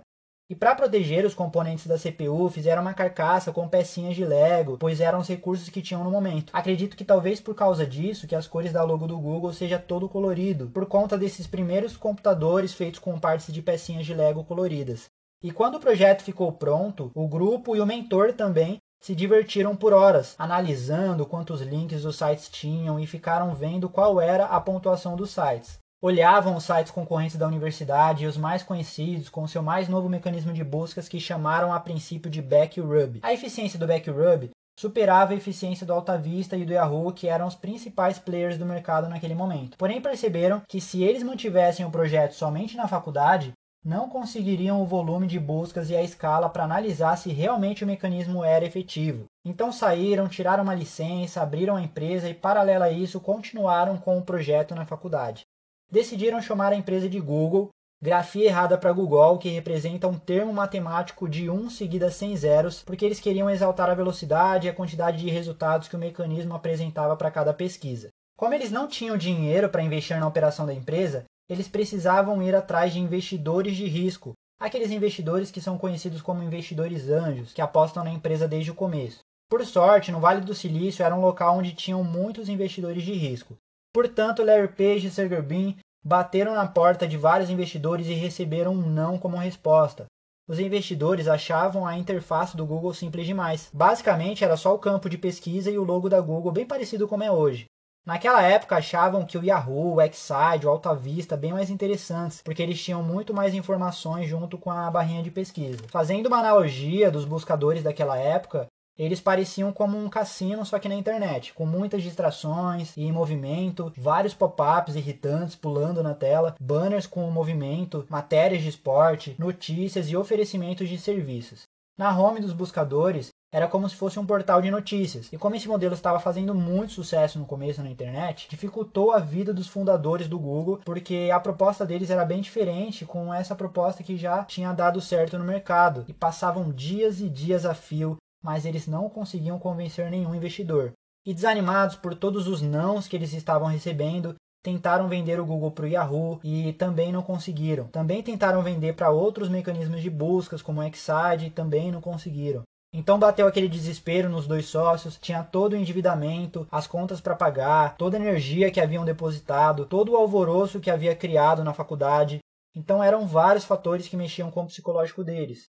E 0.49 0.54
para 0.54 0.75
proteger 0.75 1.25
os 1.25 1.33
componentes 1.33 1.87
da 1.87 1.97
CPU, 1.97 2.50
fizeram 2.50 2.83
uma 2.83 2.92
carcaça 2.92 3.52
com 3.52 3.69
pecinhas 3.69 4.16
de 4.16 4.25
Lego, 4.25 4.76
pois 4.78 5.00
eram 5.00 5.21
os 5.21 5.28
recursos 5.28 5.69
que 5.69 5.80
tinham 5.80 6.02
no 6.02 6.11
momento. 6.11 6.50
Acredito 6.52 6.97
que 6.97 7.04
talvez 7.04 7.40
por 7.40 7.54
causa 7.54 7.87
disso 7.87 8.26
que 8.26 8.35
as 8.35 8.49
cores 8.49 8.73
da 8.73 8.83
logo 8.83 9.07
do 9.07 9.16
Google 9.16 9.52
seja 9.52 9.78
todo 9.78 10.09
colorido, 10.09 10.69
por 10.71 10.87
conta 10.87 11.16
desses 11.16 11.47
primeiros 11.47 11.97
computadores 11.97 12.75
feitos 12.75 12.99
com 12.99 13.19
partes 13.19 13.52
de 13.52 13.62
pecinhas 13.62 14.04
de 14.04 14.12
Lego 14.12 14.45
coloridas. 14.45 15.09
E 15.42 15.52
quando 15.52 15.76
o 15.76 15.80
projeto 15.80 16.23
ficou 16.23 16.50
pronto, 16.52 17.12
o 17.14 17.28
grupo 17.28 17.76
e 17.76 17.80
o 17.80 17.87
mentor 17.87 18.33
também 18.33 18.78
se 19.00 19.14
divertiram 19.14 19.75
por 19.75 19.92
horas, 19.92 20.35
analisando 20.38 21.26
quantos 21.26 21.61
links 21.61 22.04
os 22.04 22.16
sites 22.16 22.49
tinham 22.49 23.00
e 23.00 23.07
ficaram 23.07 23.54
vendo 23.54 23.88
qual 23.88 24.21
era 24.21 24.45
a 24.45 24.61
pontuação 24.61 25.16
dos 25.16 25.30
sites 25.30 25.80
olhavam 26.02 26.57
os 26.57 26.64
sites 26.64 26.90
concorrentes 26.90 27.37
da 27.37 27.47
universidade 27.47 28.25
e 28.25 28.26
os 28.26 28.37
mais 28.37 28.62
conhecidos 28.62 29.28
com 29.28 29.47
seu 29.47 29.62
mais 29.62 29.88
novo 29.88 30.09
mecanismo 30.09 30.52
de 30.52 30.64
buscas 30.64 31.09
que 31.09 31.21
chamaram 31.21 31.73
a 31.73 31.80
princípio 31.80 32.30
de 32.30 32.40
Backrub. 32.40 33.21
A 33.23 33.33
eficiência 33.33 33.78
do 33.78 33.87
Backrub 33.87 34.50
superava 34.78 35.35
a 35.35 35.37
eficiência 35.37 35.87
do 35.87 35.92
AltaVista 35.92 36.57
e 36.57 36.64
do 36.64 36.73
Yahoo, 36.73 37.12
que 37.12 37.28
eram 37.28 37.47
os 37.47 37.54
principais 37.54 38.19
players 38.19 38.57
do 38.57 38.64
mercado 38.64 39.11
naquele 39.11 39.35
momento. 39.35 39.76
Porém, 39.76 40.00
perceberam 40.00 40.62
que 40.66 40.80
se 40.80 41.02
eles 41.02 41.23
mantivessem 41.23 41.85
o 41.85 41.90
projeto 41.90 42.33
somente 42.33 42.78
na 42.78 42.88
faculdade, 42.88 43.52
não 43.85 44.09
conseguiriam 44.09 44.83
o 44.83 44.87
volume 44.87 45.27
de 45.27 45.39
buscas 45.39 45.91
e 45.91 45.97
a 45.97 46.03
escala 46.03 46.49
para 46.49 46.65
analisar 46.65 47.17
se 47.17 47.31
realmente 47.33 47.85
o 47.85 47.87
mecanismo 47.87 48.45
era 48.45 48.65
efetivo. 48.65 49.25
Então 49.45 49.73
saíram, 49.73 50.29
tiraram 50.29 50.63
uma 50.63 50.75
licença, 50.75 51.41
abriram 51.41 51.77
a 51.77 51.83
empresa 51.83 52.29
e, 52.29 52.35
paralelo 52.35 52.85
a 52.85 52.91
isso, 52.91 53.21
continuaram 53.21 53.97
com 53.97 54.19
o 54.19 54.23
projeto 54.23 54.75
na 54.75 54.85
faculdade 54.85 55.45
decidiram 55.91 56.41
chamar 56.41 56.73
a 56.73 56.77
empresa 56.77 57.09
de 57.09 57.19
Google, 57.19 57.71
grafia 58.01 58.47
errada 58.47 58.79
para 58.79 58.93
Google, 58.93 59.39
que 59.39 59.49
representa 59.49 60.07
um 60.07 60.19
termo 60.19 60.53
matemático 60.53 61.29
de 61.29 61.51
1 61.51 61.69
seguida 61.71 62.07
a 62.07 62.11
100 62.11 62.37
zeros, 62.37 62.83
porque 62.83 63.05
eles 63.05 63.21
queriam 63.21 63.51
exaltar 63.51 63.91
a 63.91 63.95
velocidade 63.95 64.67
e 64.67 64.71
a 64.71 64.75
quantidade 64.75 65.19
de 65.19 65.29
resultados 65.29 65.89
que 65.89 65.97
o 65.97 65.99
mecanismo 65.99 66.55
apresentava 66.55 67.17
para 67.17 67.31
cada 67.31 67.53
pesquisa. 67.53 68.09
Como 68.41 68.55
eles 68.55 68.71
não 68.71 68.89
tinham 68.89 69.19
dinheiro 69.19 69.69
para 69.69 69.83
investir 69.83 70.19
na 70.19 70.27
operação 70.27 70.65
da 70.65 70.73
empresa, 70.73 71.25
eles 71.47 71.69
precisavam 71.69 72.43
ir 72.43 72.55
atrás 72.55 72.91
de 72.91 72.99
investidores 72.99 73.77
de 73.77 73.87
risco, 73.87 74.33
aqueles 74.59 74.91
investidores 74.91 75.51
que 75.51 75.61
são 75.61 75.77
conhecidos 75.77 76.23
como 76.23 76.43
investidores 76.43 77.11
anjos, 77.11 77.53
que 77.53 77.61
apostam 77.61 78.03
na 78.03 78.11
empresa 78.11 78.49
desde 78.49 78.71
o 78.71 78.75
começo. 78.75 79.19
Por 79.51 79.63
sorte, 79.67 80.11
no 80.11 80.21
Vale 80.21 80.41
do 80.41 80.55
Silício 80.55 81.05
era 81.05 81.15
um 81.15 81.21
local 81.21 81.59
onde 81.59 81.75
tinham 81.75 82.03
muitos 82.03 82.49
investidores 82.49 83.03
de 83.03 83.13
risco, 83.13 83.59
Portanto, 83.93 84.43
Larry 84.43 84.69
Page 84.69 85.09
e 85.09 85.11
Sergey 85.11 85.43
Brin 85.43 85.77
bateram 86.03 86.55
na 86.55 86.67
porta 86.67 87.07
de 87.07 87.19
vários 87.19 87.51
investidores 87.51 88.07
e 88.07 88.15
receberam 88.15 88.73
um 88.73 88.89
não 88.89 89.19
como 89.19 89.37
resposta. 89.37 90.07
Os 90.49 90.59
investidores 90.59 91.29
achavam 91.29 91.87
a 91.87 91.99
interface 91.99 92.57
do 92.57 92.65
Google 92.65 92.95
simples 92.95 93.27
demais. 93.27 93.69
Basicamente, 93.73 94.45
era 94.45 94.57
só 94.57 94.75
o 94.75 94.79
campo 94.79 95.11
de 95.11 95.19
pesquisa 95.19 95.71
e 95.71 95.79
o 95.79 95.85
logo 95.85 96.09
da 96.09 96.21
Google 96.21 96.53
bem 96.53 96.65
parecido 96.65 97.07
como 97.07 97.23
é 97.23 97.31
hoje. 97.31 97.67
Naquela 98.04 98.42
época 98.42 98.76
achavam 98.76 99.26
que 99.26 99.37
o 99.37 99.45
Yahoo, 99.45 99.95
o 99.95 100.00
Exide, 100.00 100.66
o 100.66 100.71
Alta 100.71 100.95
Vista 100.95 101.37
bem 101.37 101.52
mais 101.52 101.69
interessantes, 101.69 102.40
porque 102.42 102.62
eles 102.62 102.83
tinham 102.83 103.02
muito 103.02 103.35
mais 103.35 103.54
informações 103.54 104.28
junto 104.28 104.57
com 104.57 104.71
a 104.71 104.90
barrinha 104.90 105.23
de 105.23 105.30
pesquisa. 105.30 105.85
Fazendo 105.88 106.26
uma 106.26 106.38
analogia 106.38 107.11
dos 107.11 107.26
buscadores 107.26 107.83
daquela 107.83 108.16
época, 108.16 108.66
eles 108.99 109.21
pareciam 109.21 109.73
como 109.73 109.97
um 109.97 110.09
cassino, 110.09 110.64
só 110.64 110.78
que 110.78 110.88
na 110.88 110.95
internet, 110.95 111.54
com 111.54 111.64
muitas 111.64 112.02
distrações 112.02 112.95
e 112.97 113.11
movimento, 113.11 113.92
vários 113.97 114.35
pop-ups 114.35 114.95
irritantes 114.95 115.54
pulando 115.54 116.02
na 116.02 116.14
tela, 116.14 116.54
banners 116.61 117.07
com 117.07 117.30
movimento, 117.30 118.04
matérias 118.11 118.62
de 118.62 118.69
esporte, 118.69 119.35
notícias 119.38 120.11
e 120.11 120.16
oferecimentos 120.16 120.88
de 120.88 120.99
serviços. 120.99 121.62
Na 121.97 122.19
home 122.19 122.40
dos 122.40 122.52
buscadores, 122.52 123.30
era 123.52 123.69
como 123.69 123.88
se 123.88 123.97
fosse 123.97 124.19
um 124.19 124.26
portal 124.26 124.62
de 124.62 124.71
notícias. 124.71 125.28
E 125.33 125.38
como 125.38 125.57
esse 125.57 125.69
modelo 125.69 125.95
estava 125.95 126.21
fazendo 126.21 126.54
muito 126.54 126.92
sucesso 126.92 127.38
no 127.38 127.47
começo 127.47 127.83
na 127.83 127.90
internet, 127.90 128.49
dificultou 128.49 129.12
a 129.12 129.19
vida 129.19 129.52
dos 129.52 129.69
fundadores 129.69 130.28
do 130.28 130.38
Google, 130.38 130.80
porque 130.85 131.30
a 131.33 131.40
proposta 131.40 131.85
deles 131.85 132.11
era 132.11 132.25
bem 132.25 132.40
diferente 132.40 133.04
com 133.04 133.33
essa 133.33 133.54
proposta 133.54 134.02
que 134.02 134.16
já 134.16 134.45
tinha 134.45 134.73
dado 134.73 135.00
certo 135.00 135.38
no 135.38 135.45
mercado. 135.45 136.04
E 136.09 136.12
passavam 136.12 136.73
dias 136.73 137.21
e 137.21 137.28
dias 137.28 137.66
a 137.66 137.75
fio 137.75 138.16
mas 138.42 138.64
eles 138.64 138.87
não 138.87 139.09
conseguiam 139.09 139.59
convencer 139.59 140.11
nenhum 140.11 140.35
investidor. 140.35 140.92
E 141.26 141.35
desanimados 141.35 141.97
por 141.97 142.14
todos 142.14 142.49
os 142.49 142.62
nãos 142.62 143.07
que 143.07 143.14
eles 143.14 143.33
estavam 143.33 143.69
recebendo, 143.69 144.35
tentaram 144.62 145.09
vender 145.09 145.38
o 145.38 145.45
Google 145.45 145.71
para 145.71 145.85
o 145.85 145.88
Yahoo 145.88 146.40
e 146.42 146.73
também 146.75 147.12
não 147.12 147.23
conseguiram. 147.23 147.88
Também 147.88 148.23
tentaram 148.23 148.62
vender 148.62 148.95
para 148.95 149.11
outros 149.11 149.49
mecanismos 149.49 150.00
de 150.00 150.11
buscas 150.11 150.62
como 150.62 150.80
o 150.80 150.85
Exide 150.85 151.47
e 151.47 151.50
também 151.50 151.92
não 151.92 152.00
conseguiram. 152.00 152.62
Então 152.93 153.21
bateu 153.21 153.47
aquele 153.47 153.69
desespero 153.69 154.29
nos 154.29 154.49
dois 154.49 154.67
sócios, 154.67 155.17
tinha 155.17 155.45
todo 155.45 155.75
o 155.75 155.77
endividamento, 155.77 156.67
as 156.73 156.89
contas 156.89 157.21
para 157.21 157.37
pagar, 157.37 157.97
toda 157.97 158.17
a 158.17 158.21
energia 158.21 158.71
que 158.71 158.81
haviam 158.81 159.05
depositado, 159.05 159.87
todo 159.87 160.13
o 160.13 160.17
alvoroço 160.17 160.81
que 160.81 160.91
havia 160.91 161.15
criado 161.15 161.63
na 161.63 161.73
faculdade. 161.73 162.41
Então 162.75 163.03
eram 163.03 163.29
vários 163.29 163.65
fatores 163.65 164.09
que 164.09 164.17
mexiam 164.17 164.51
com 164.51 164.65
o 164.65 164.67
psicológico 164.67 165.23
deles. 165.23 165.69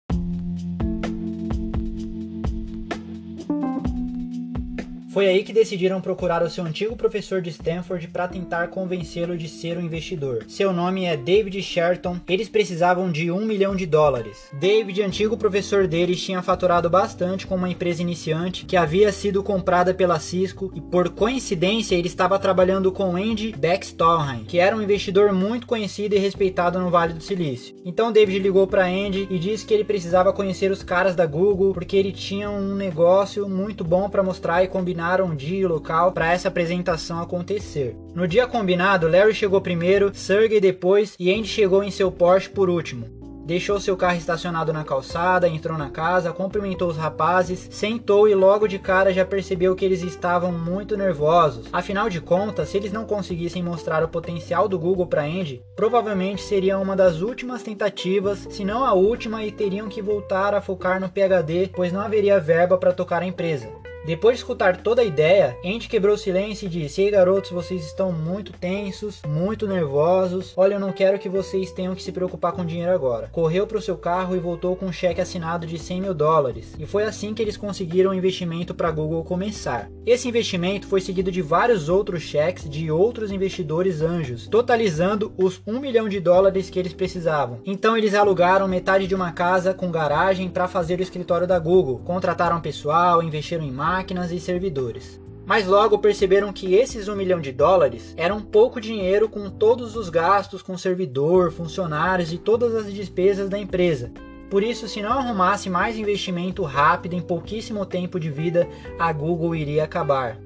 Foi 5.17 5.29
aí 5.29 5.43
que 5.43 5.51
decidiram 5.51 5.99
procurar 5.99 6.43
o 6.43 6.51
seu 6.51 6.63
antigo 6.63 6.95
professor 6.95 7.41
de 7.41 7.49
Stanford 7.49 8.07
para 8.09 8.29
tentar 8.29 8.69
convencê-lo 8.69 9.35
de 9.35 9.49
ser 9.49 9.79
um 9.79 9.81
investidor. 9.81 10.45
Seu 10.47 10.75
nome 10.75 11.07
é 11.07 11.17
David 11.17 11.63
Sherton. 11.63 12.21
Eles 12.29 12.51
precisavam 12.51 13.11
de 13.11 13.31
um 13.31 13.47
milhão 13.47 13.75
de 13.75 13.87
dólares. 13.87 14.51
David, 14.53 15.01
antigo 15.01 15.35
professor 15.39 15.87
deles, 15.87 16.23
tinha 16.23 16.43
faturado 16.43 16.91
bastante 16.91 17.47
com 17.47 17.55
uma 17.55 17.71
empresa 17.71 18.03
iniciante 18.03 18.67
que 18.67 18.77
havia 18.77 19.11
sido 19.11 19.43
comprada 19.43 19.95
pela 19.95 20.21
Cisco 20.21 20.71
e, 20.75 20.83
por 20.83 21.09
coincidência, 21.09 21.95
ele 21.95 22.09
estava 22.09 22.39
trabalhando 22.39 22.93
com 22.93 23.17
Andy 23.17 23.55
Beckstolheim, 23.57 24.45
que 24.45 24.59
era 24.59 24.77
um 24.77 24.83
investidor 24.83 25.33
muito 25.33 25.67
conhecido 25.67 26.15
e 26.15 26.19
respeitado 26.19 26.79
no 26.79 26.91
Vale 26.91 27.15
do 27.15 27.23
Silício. 27.23 27.75
Então 27.87 28.13
David 28.13 28.41
ligou 28.41 28.67
para 28.67 28.85
Andy 28.85 29.27
e 29.31 29.39
disse 29.39 29.65
que 29.65 29.73
ele 29.73 29.83
precisava 29.83 30.31
conhecer 30.31 30.71
os 30.71 30.83
caras 30.83 31.17
da 31.17 31.25
Google 31.25 31.73
porque 31.73 31.97
ele 31.97 32.13
tinha 32.13 32.51
um 32.51 32.75
negócio 32.75 33.49
muito 33.49 33.83
bom 33.83 34.11
para 34.11 34.23
mostrar 34.23 34.63
e 34.63 34.69
combinar 34.69 35.06
combinaram 35.07 35.37
dia 35.37 35.61
e 35.61 35.67
local 35.67 36.11
para 36.11 36.33
essa 36.33 36.49
apresentação 36.49 37.21
acontecer. 37.21 37.97
No 38.13 38.27
dia 38.27 38.47
combinado, 38.47 39.07
Larry 39.07 39.35
chegou 39.35 39.61
primeiro, 39.61 40.11
Sergey 40.13 40.61
depois 40.61 41.15
e 41.19 41.33
Andy 41.33 41.47
chegou 41.47 41.85
em 41.85 41.91
seu 41.93 42.11
Porsche 42.11 42.49
por 42.49 42.69
último. 42.69 43.15
Deixou 43.47 43.79
seu 43.79 43.97
carro 43.97 44.19
estacionado 44.19 44.73
na 44.73 44.83
calçada, 44.83 45.47
entrou 45.47 45.79
na 45.79 45.89
casa, 45.89 46.33
cumprimentou 46.33 46.89
os 46.89 46.97
rapazes, 46.97 47.69
sentou 47.71 48.27
e 48.29 48.35
logo 48.35 48.67
de 48.67 48.77
cara 48.77 49.13
já 49.13 49.25
percebeu 49.25 49.77
que 49.77 49.85
eles 49.85 50.03
estavam 50.03 50.51
muito 50.51 50.97
nervosos. 50.97 51.69
Afinal 51.73 52.11
de 52.11 52.21
contas, 52.21 52.71
se 52.71 52.77
eles 52.77 52.91
não 52.91 53.05
conseguissem 53.05 53.63
mostrar 53.63 54.03
o 54.03 54.09
potencial 54.09 54.67
do 54.67 54.77
Google 54.77 55.07
para 55.07 55.23
Andy, 55.23 55.63
provavelmente 55.77 56.43
seria 56.43 56.77
uma 56.77 56.97
das 56.97 57.21
últimas 57.21 57.63
tentativas, 57.63 58.49
se 58.51 58.65
não 58.65 58.85
a 58.85 58.93
última, 58.95 59.45
e 59.45 59.53
teriam 59.53 59.89
que 59.89 60.03
voltar 60.03 60.53
a 60.53 60.61
focar 60.61 61.01
no 61.01 61.09
PhD, 61.09 61.71
pois 61.73 61.93
não 61.93 62.01
haveria 62.01 62.41
verba 62.41 62.77
para 62.77 62.93
tocar 62.93 63.23
a 63.23 63.27
empresa. 63.27 63.86
Depois 64.07 64.37
de 64.37 64.43
escutar 64.43 64.77
toda 64.77 65.03
a 65.03 65.05
ideia, 65.05 65.59
Andy 65.65 65.89
quebrou 65.89 66.15
o 66.15 66.19
silêncio 66.19 66.67
e 66.67 66.69
disse: 66.69 67.03
Ei 67.03 67.11
garotos, 67.11 67.51
vocês 67.51 67.85
estão 67.85 68.13
muito 68.13 68.53
tensos, 68.53 69.21
muito 69.27 69.67
nervosos. 69.67 70.55
Olha, 70.57 70.75
eu 70.75 70.81
não 70.81 70.93
quero 70.93 71.19
que 71.19 71.29
vocês 71.29 71.73
tenham 71.73 71.93
que 71.93 72.05
se 72.05 72.13
preocupar 72.13 72.53
com 72.53 72.65
dinheiro 72.65 72.93
agora. 72.93 73.29
Correu 73.33 73.67
para 73.67 73.79
o 73.79 73.83
seu 73.83 73.97
carro 73.97 74.37
e 74.37 74.39
voltou 74.39 74.77
com 74.77 74.87
um 74.87 74.93
cheque 74.93 75.21
assinado 75.21 75.67
de 75.67 75.77
100 75.77 76.01
mil 76.01 76.15
dólares. 76.15 76.77
E 76.79 76.87
foi 76.87 77.03
assim 77.03 77.35
que 77.35 77.43
eles 77.43 77.57
conseguiram 77.57 78.13
o 78.13 78.15
investimento 78.15 78.77
para 78.77 78.93
Google 78.93 79.25
começar. 79.25 79.91
Esse 80.07 80.29
investimento 80.29 80.87
foi 80.87 81.01
seguido 81.01 81.33
de 81.33 81.43
vários 81.43 81.89
outros 81.89 82.23
cheques 82.23 82.71
de 82.71 82.89
outros 82.89 83.33
investidores 83.33 84.03
anjos, 84.03 84.47
totalizando 84.47 85.35
os 85.37 85.61
1 85.67 85.81
milhão 85.81 86.09
de 86.09 86.21
dólares 86.21 86.71
que 86.71 86.79
eles 86.79 86.93
precisavam. 86.93 87.61
Então 87.67 87.97
eles 87.97 88.15
alugaram 88.15 88.69
metade 88.69 89.09
de 89.09 89.17
uma 89.17 89.33
casa 89.33 89.75
com 89.75 89.91
garagem 89.91 90.49
para 90.49 90.69
fazer 90.69 91.01
o 91.01 91.03
escritório 91.03 91.47
da 91.47 91.59
Google, 91.59 91.99
contrataram 92.05 92.61
pessoal, 92.61 93.21
investiram 93.21 93.65
em 93.65 93.73
marketing 93.73 93.96
máquinas 93.97 94.31
e 94.31 94.39
servidores. 94.39 95.19
Mas 95.47 95.67
logo 95.67 95.99
perceberam 95.99 96.53
que 96.53 96.75
esses 96.75 97.09
1 97.09 97.17
milhão 97.17 97.41
de 97.41 97.51
dólares 97.51 98.13
eram 98.17 98.43
pouco 98.43 98.81
dinheiro 98.81 99.29
com 99.29 99.49
todos 99.49 99.97
os 99.97 100.11
gastos 100.11 100.61
com 100.61 100.77
servidor, 100.77 101.51
funcionários 101.51 102.33
e 102.33 102.37
todas 102.37 102.75
as 102.75 102.93
despesas 102.93 103.49
da 103.49 103.59
empresa. 103.59 104.13
Por 104.51 104.63
isso, 104.63 104.87
se 104.87 105.01
não 105.01 105.13
arrumasse 105.13 105.71
mais 105.71 105.97
investimento 105.97 106.63
rápido 106.63 107.15
em 107.15 107.23
pouquíssimo 107.23 107.87
tempo 107.87 108.21
de 108.21 108.31
vida, 108.31 108.69
a 108.99 109.11
Google 109.13 109.55
iria 109.55 109.85
acabar. 109.85 110.37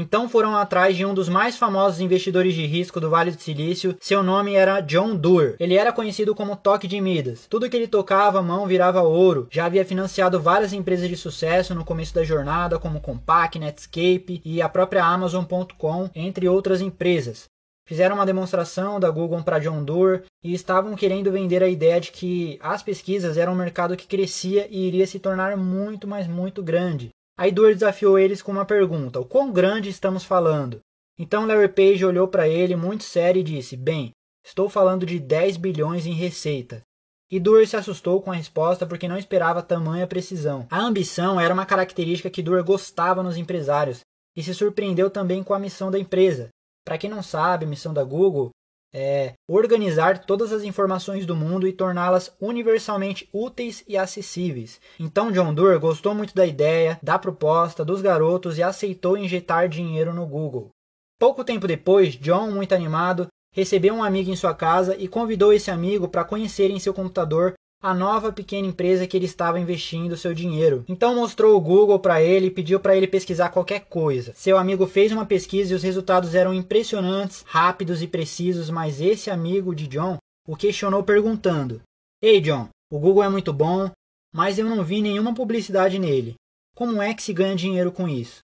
Então 0.00 0.30
foram 0.30 0.56
atrás 0.56 0.96
de 0.96 1.04
um 1.04 1.12
dos 1.12 1.28
mais 1.28 1.58
famosos 1.58 2.00
investidores 2.00 2.54
de 2.54 2.64
risco 2.64 2.98
do 2.98 3.10
Vale 3.10 3.32
do 3.32 3.42
Silício. 3.42 3.94
Seu 4.00 4.22
nome 4.22 4.54
era 4.54 4.80
John 4.80 5.14
Doerr. 5.14 5.56
Ele 5.60 5.74
era 5.74 5.92
conhecido 5.92 6.34
como 6.34 6.56
toque 6.56 6.88
de 6.88 6.98
Midas. 7.02 7.46
Tudo 7.50 7.68
que 7.68 7.76
ele 7.76 7.86
tocava, 7.86 8.38
a 8.38 8.42
mão 8.42 8.66
virava 8.66 9.02
ouro. 9.02 9.46
Já 9.50 9.66
havia 9.66 9.84
financiado 9.84 10.40
várias 10.40 10.72
empresas 10.72 11.06
de 11.06 11.18
sucesso 11.18 11.74
no 11.74 11.84
começo 11.84 12.14
da 12.14 12.24
jornada, 12.24 12.78
como 12.78 12.98
Compaq, 12.98 13.58
Netscape 13.58 14.40
e 14.42 14.62
a 14.62 14.70
própria 14.70 15.04
Amazon.com, 15.04 16.08
entre 16.14 16.48
outras 16.48 16.80
empresas. 16.80 17.44
Fizeram 17.86 18.16
uma 18.16 18.24
demonstração 18.24 18.98
da 18.98 19.10
Google 19.10 19.42
para 19.42 19.58
John 19.58 19.84
Doerr 19.84 20.22
e 20.42 20.54
estavam 20.54 20.96
querendo 20.96 21.30
vender 21.30 21.62
a 21.62 21.68
ideia 21.68 22.00
de 22.00 22.10
que 22.10 22.58
as 22.62 22.82
pesquisas 22.82 23.36
eram 23.36 23.52
um 23.52 23.56
mercado 23.56 23.98
que 23.98 24.06
crescia 24.06 24.66
e 24.70 24.86
iria 24.88 25.06
se 25.06 25.18
tornar 25.18 25.58
muito, 25.58 26.08
mas 26.08 26.26
muito 26.26 26.62
grande. 26.62 27.10
A 27.40 27.48
Dewar 27.48 27.72
desafiou 27.72 28.18
eles 28.18 28.42
com 28.42 28.52
uma 28.52 28.66
pergunta: 28.66 29.18
o 29.18 29.24
quão 29.24 29.50
grande 29.50 29.88
estamos 29.88 30.24
falando? 30.24 30.80
Então 31.18 31.46
Larry 31.46 31.70
Page 31.70 32.04
olhou 32.04 32.28
para 32.28 32.46
ele 32.46 32.76
muito 32.76 33.02
sério 33.02 33.40
e 33.40 33.42
disse: 33.42 33.78
Bem, 33.78 34.10
estou 34.44 34.68
falando 34.68 35.06
de 35.06 35.18
10 35.18 35.56
bilhões 35.56 36.04
em 36.04 36.12
receita. 36.12 36.82
E 37.30 37.40
Dewar 37.40 37.66
se 37.66 37.78
assustou 37.78 38.20
com 38.20 38.30
a 38.30 38.34
resposta 38.34 38.84
porque 38.84 39.08
não 39.08 39.16
esperava 39.16 39.62
tamanha 39.62 40.06
precisão. 40.06 40.66
A 40.70 40.82
ambição 40.82 41.40
era 41.40 41.54
uma 41.54 41.64
característica 41.64 42.28
que 42.28 42.42
Dewar 42.42 42.62
gostava 42.62 43.22
nos 43.22 43.38
empresários 43.38 44.00
e 44.36 44.42
se 44.42 44.52
surpreendeu 44.52 45.08
também 45.08 45.42
com 45.42 45.54
a 45.54 45.58
missão 45.58 45.90
da 45.90 45.98
empresa. 45.98 46.50
Para 46.84 46.98
quem 46.98 47.08
não 47.08 47.22
sabe, 47.22 47.64
a 47.64 47.68
missão 47.68 47.94
da 47.94 48.04
Google 48.04 48.50
é 48.92 49.34
organizar 49.48 50.24
todas 50.24 50.52
as 50.52 50.62
informações 50.62 51.24
do 51.24 51.36
mundo 51.36 51.66
e 51.66 51.72
torná-las 51.72 52.34
universalmente 52.40 53.28
úteis 53.32 53.84
e 53.86 53.96
acessíveis. 53.96 54.80
Então 54.98 55.30
John 55.30 55.54
Doerr 55.54 55.78
gostou 55.78 56.14
muito 56.14 56.34
da 56.34 56.46
ideia, 56.46 56.98
da 57.02 57.18
proposta, 57.18 57.84
dos 57.84 58.02
garotos 58.02 58.58
e 58.58 58.62
aceitou 58.62 59.16
injetar 59.16 59.68
dinheiro 59.68 60.12
no 60.12 60.26
Google. 60.26 60.70
Pouco 61.18 61.44
tempo 61.44 61.66
depois, 61.66 62.14
John, 62.14 62.50
muito 62.50 62.74
animado, 62.74 63.26
recebeu 63.52 63.94
um 63.94 64.02
amigo 64.02 64.30
em 64.30 64.36
sua 64.36 64.54
casa 64.54 64.96
e 64.96 65.06
convidou 65.06 65.52
esse 65.52 65.70
amigo 65.70 66.08
para 66.08 66.24
conhecer 66.24 66.70
em 66.70 66.78
seu 66.78 66.94
computador 66.94 67.54
a 67.82 67.94
nova 67.94 68.30
pequena 68.30 68.68
empresa 68.68 69.06
que 69.06 69.16
ele 69.16 69.24
estava 69.24 69.58
investindo 69.58 70.16
seu 70.16 70.34
dinheiro. 70.34 70.84
Então 70.86 71.14
mostrou 71.14 71.56
o 71.56 71.60
Google 71.60 71.98
para 71.98 72.22
ele 72.22 72.48
e 72.48 72.50
pediu 72.50 72.78
para 72.78 72.94
ele 72.94 73.06
pesquisar 73.06 73.48
qualquer 73.48 73.86
coisa. 73.86 74.34
Seu 74.34 74.58
amigo 74.58 74.86
fez 74.86 75.10
uma 75.12 75.24
pesquisa 75.24 75.72
e 75.72 75.76
os 75.76 75.82
resultados 75.82 76.34
eram 76.34 76.52
impressionantes, 76.52 77.42
rápidos 77.46 78.02
e 78.02 78.06
precisos, 78.06 78.68
mas 78.68 79.00
esse 79.00 79.30
amigo 79.30 79.74
de 79.74 79.86
John 79.86 80.18
o 80.46 80.54
questionou 80.54 81.02
perguntando: 81.02 81.80
"Ei, 82.22 82.38
John, 82.40 82.68
o 82.92 82.98
Google 82.98 83.24
é 83.24 83.30
muito 83.30 83.52
bom, 83.52 83.90
mas 84.32 84.58
eu 84.58 84.66
não 84.66 84.84
vi 84.84 85.00
nenhuma 85.00 85.34
publicidade 85.34 85.98
nele. 85.98 86.34
Como 86.76 87.00
é 87.00 87.14
que 87.14 87.22
se 87.22 87.32
ganha 87.32 87.56
dinheiro 87.56 87.90
com 87.90 88.06
isso?" 88.06 88.40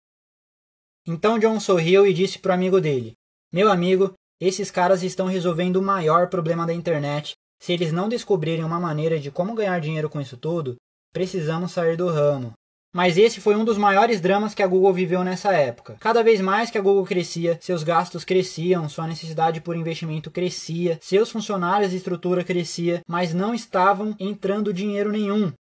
Então 1.07 1.39
John 1.39 1.61
sorriu 1.61 2.07
e 2.07 2.15
disse 2.15 2.39
para 2.39 2.53
o 2.53 2.55
amigo 2.55 2.81
dele: 2.81 3.13
"Meu 3.53 3.71
amigo, 3.71 4.15
esses 4.41 4.71
caras 4.71 5.03
estão 5.03 5.27
resolvendo 5.27 5.77
o 5.77 5.83
maior 5.83 6.31
problema 6.31 6.67
da 6.67 6.73
internet 6.73 7.35
se 7.59 7.73
eles 7.73 7.93
não 7.93 8.09
descobrirem 8.09 8.65
uma 8.65 8.81
maneira 8.81 9.19
de 9.19 9.31
como 9.31 9.55
ganhar 9.55 9.81
dinheiro 9.81 10.09
com 10.09 10.21
isso 10.21 10.37
tudo, 10.37 10.77
precisamos 11.13 11.73
sair 11.73 11.97
do 11.97 12.09
ramo. 12.09 12.53
Mas 12.95 13.19
esse 13.19 13.43
foi 13.43 13.55
um 13.55 13.65
dos 13.65 13.77
maiores 13.77 14.23
dramas 14.23 14.55
que 14.55 14.63
a 14.63 14.67
Google 14.67 14.93
viveu 14.93 15.23
nessa 15.23 15.53
época. 15.53 15.97
Cada 16.01 16.23
vez 16.23 16.41
mais 16.41 16.71
que 16.71 16.79
a 16.79 16.81
Google 16.81 17.05
crescia, 17.05 17.59
seus 17.61 17.83
gastos 17.83 18.25
cresciam, 18.25 18.89
sua 18.89 19.07
necessidade 19.07 19.61
por 19.61 19.77
investimento 19.77 20.31
crescia, 20.31 20.99
seus 21.03 21.31
funcionários 21.31 21.93
e 21.93 21.97
estrutura 21.97 22.43
crescia, 22.43 23.03
mas 23.07 23.35
não 23.35 23.55
estavam 23.55 24.17
entrando 24.19 24.73
dinheiro 24.73 25.13
nenhum. 25.13 25.53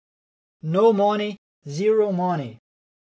No 0.62 0.94
money, 0.94 1.34
zero 1.68 2.10
money. 2.10 2.56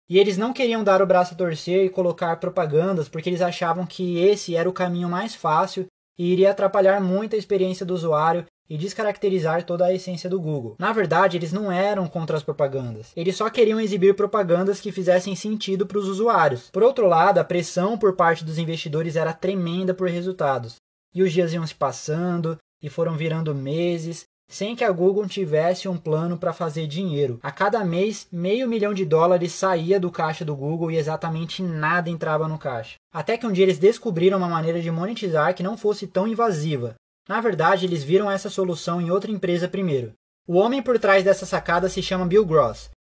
E 0.10 0.20
eles 0.20 0.38
não 0.38 0.54
queriam 0.54 0.84
dar 0.84 1.02
o 1.02 1.08
braço 1.08 1.34
a 1.34 1.38
torcer 1.38 1.86
e 1.86 1.90
colocar 1.90 2.36
propagandas 2.36 3.08
porque 3.08 3.30
eles 3.30 3.42
achavam 3.42 3.86
que 3.86 4.20
esse 4.20 4.56
era 4.56 4.70
o 4.70 4.74
caminho 4.74 5.10
mais 5.10 5.34
fácil 5.34 5.86
e 6.18 6.32
iria 6.32 6.52
atrapalhar 6.52 7.02
muito 7.02 7.36
a 7.36 7.40
experiência 7.40 7.86
do 7.86 7.94
usuário 7.94 8.46
e 8.69 8.77
descaracterizar 8.77 9.63
toda 9.63 9.86
a 9.86 9.93
essência 9.93 10.29
do 10.29 10.39
Google. 10.39 10.75
Na 10.79 10.91
verdade, 10.91 11.38
eles 11.38 11.53
não 11.53 11.72
eram 11.72 12.07
contra 12.07 12.38
as 12.38 12.43
propagandas. 12.43 13.12
Eles 13.15 13.36
só 13.36 13.50
queriam 13.50 13.79
exibir 13.79 14.15
propagandas 14.15 14.79
que 14.79 14.91
fizessem 14.91 15.36
sentido 15.36 15.86
para 15.86 15.98
os 15.98 16.07
usuários. 16.07 16.69
Por 16.72 16.84
outro 16.84 17.07
lado, 17.07 17.38
a 17.38 17.43
pressão 17.43 17.98
por 17.98 18.15
parte 18.15 18.43
dos 18.43 18.57
investidores 18.57 19.15
era 19.15 19.34
tremenda 19.34 19.93
por 19.93 20.10
resultados. 20.10 20.77
E 21.13 21.22
os 21.22 21.31
dias 21.31 21.53
iam 21.53 21.65
se 21.65 21.75
passando 21.75 22.57
e 22.81 22.89
foram 22.89 23.15
virando 23.15 23.53
meses 23.53 24.25
sem 24.48 24.75
que 24.75 24.84
a 24.84 24.91
Google 24.91 25.27
tivesse 25.27 25.88
um 25.88 25.98
plano 25.98 26.38
para 26.38 26.53
fazer 26.53 26.88
dinheiro. 26.88 27.39
A 27.41 27.51
cada 27.51 27.84
mês, 27.84 28.27
meio 28.31 28.67
milhão 28.67 28.93
de 28.93 29.03
dólares 29.03 29.51
saía 29.51 30.00
do 30.00 30.12
caixa 30.12 30.45
do 30.45 30.55
Google 30.55 30.91
e 30.91 30.98
exatamente 30.98 31.63
nada 31.63 32.10
entrava 32.10 32.48
no 32.48 32.57
caixa. 32.57 32.95
Até 33.12 33.38
que 33.38 33.48
um 33.48 33.51
dia 33.51 33.63
eles 33.63 33.79
descobriram 33.79 34.38
uma 34.38 34.48
maneira 34.48 34.81
de 34.81 34.91
monetizar 34.91 35.55
que 35.55 35.63
não 35.63 35.77
fosse 35.77 36.05
tão 36.05 36.27
invasiva. 36.27 36.95
Na 37.27 37.41
verdade, 37.41 37.88
eles 37.88 38.04
viram 38.04 38.30
essa 38.30 38.52
solução 38.52 39.02
em 39.02 39.10
outra 39.10 39.32
empresa 39.32 39.67
primeiro. 39.67 40.13
O 40.47 40.58
homem 40.58 40.80
por 40.80 41.00
trás 41.00 41.23
dessa 41.23 41.43
sacada 41.43 41.89
se 41.89 42.00
chama 42.00 42.28
Bill 42.28 42.45
Gross. 42.45 42.91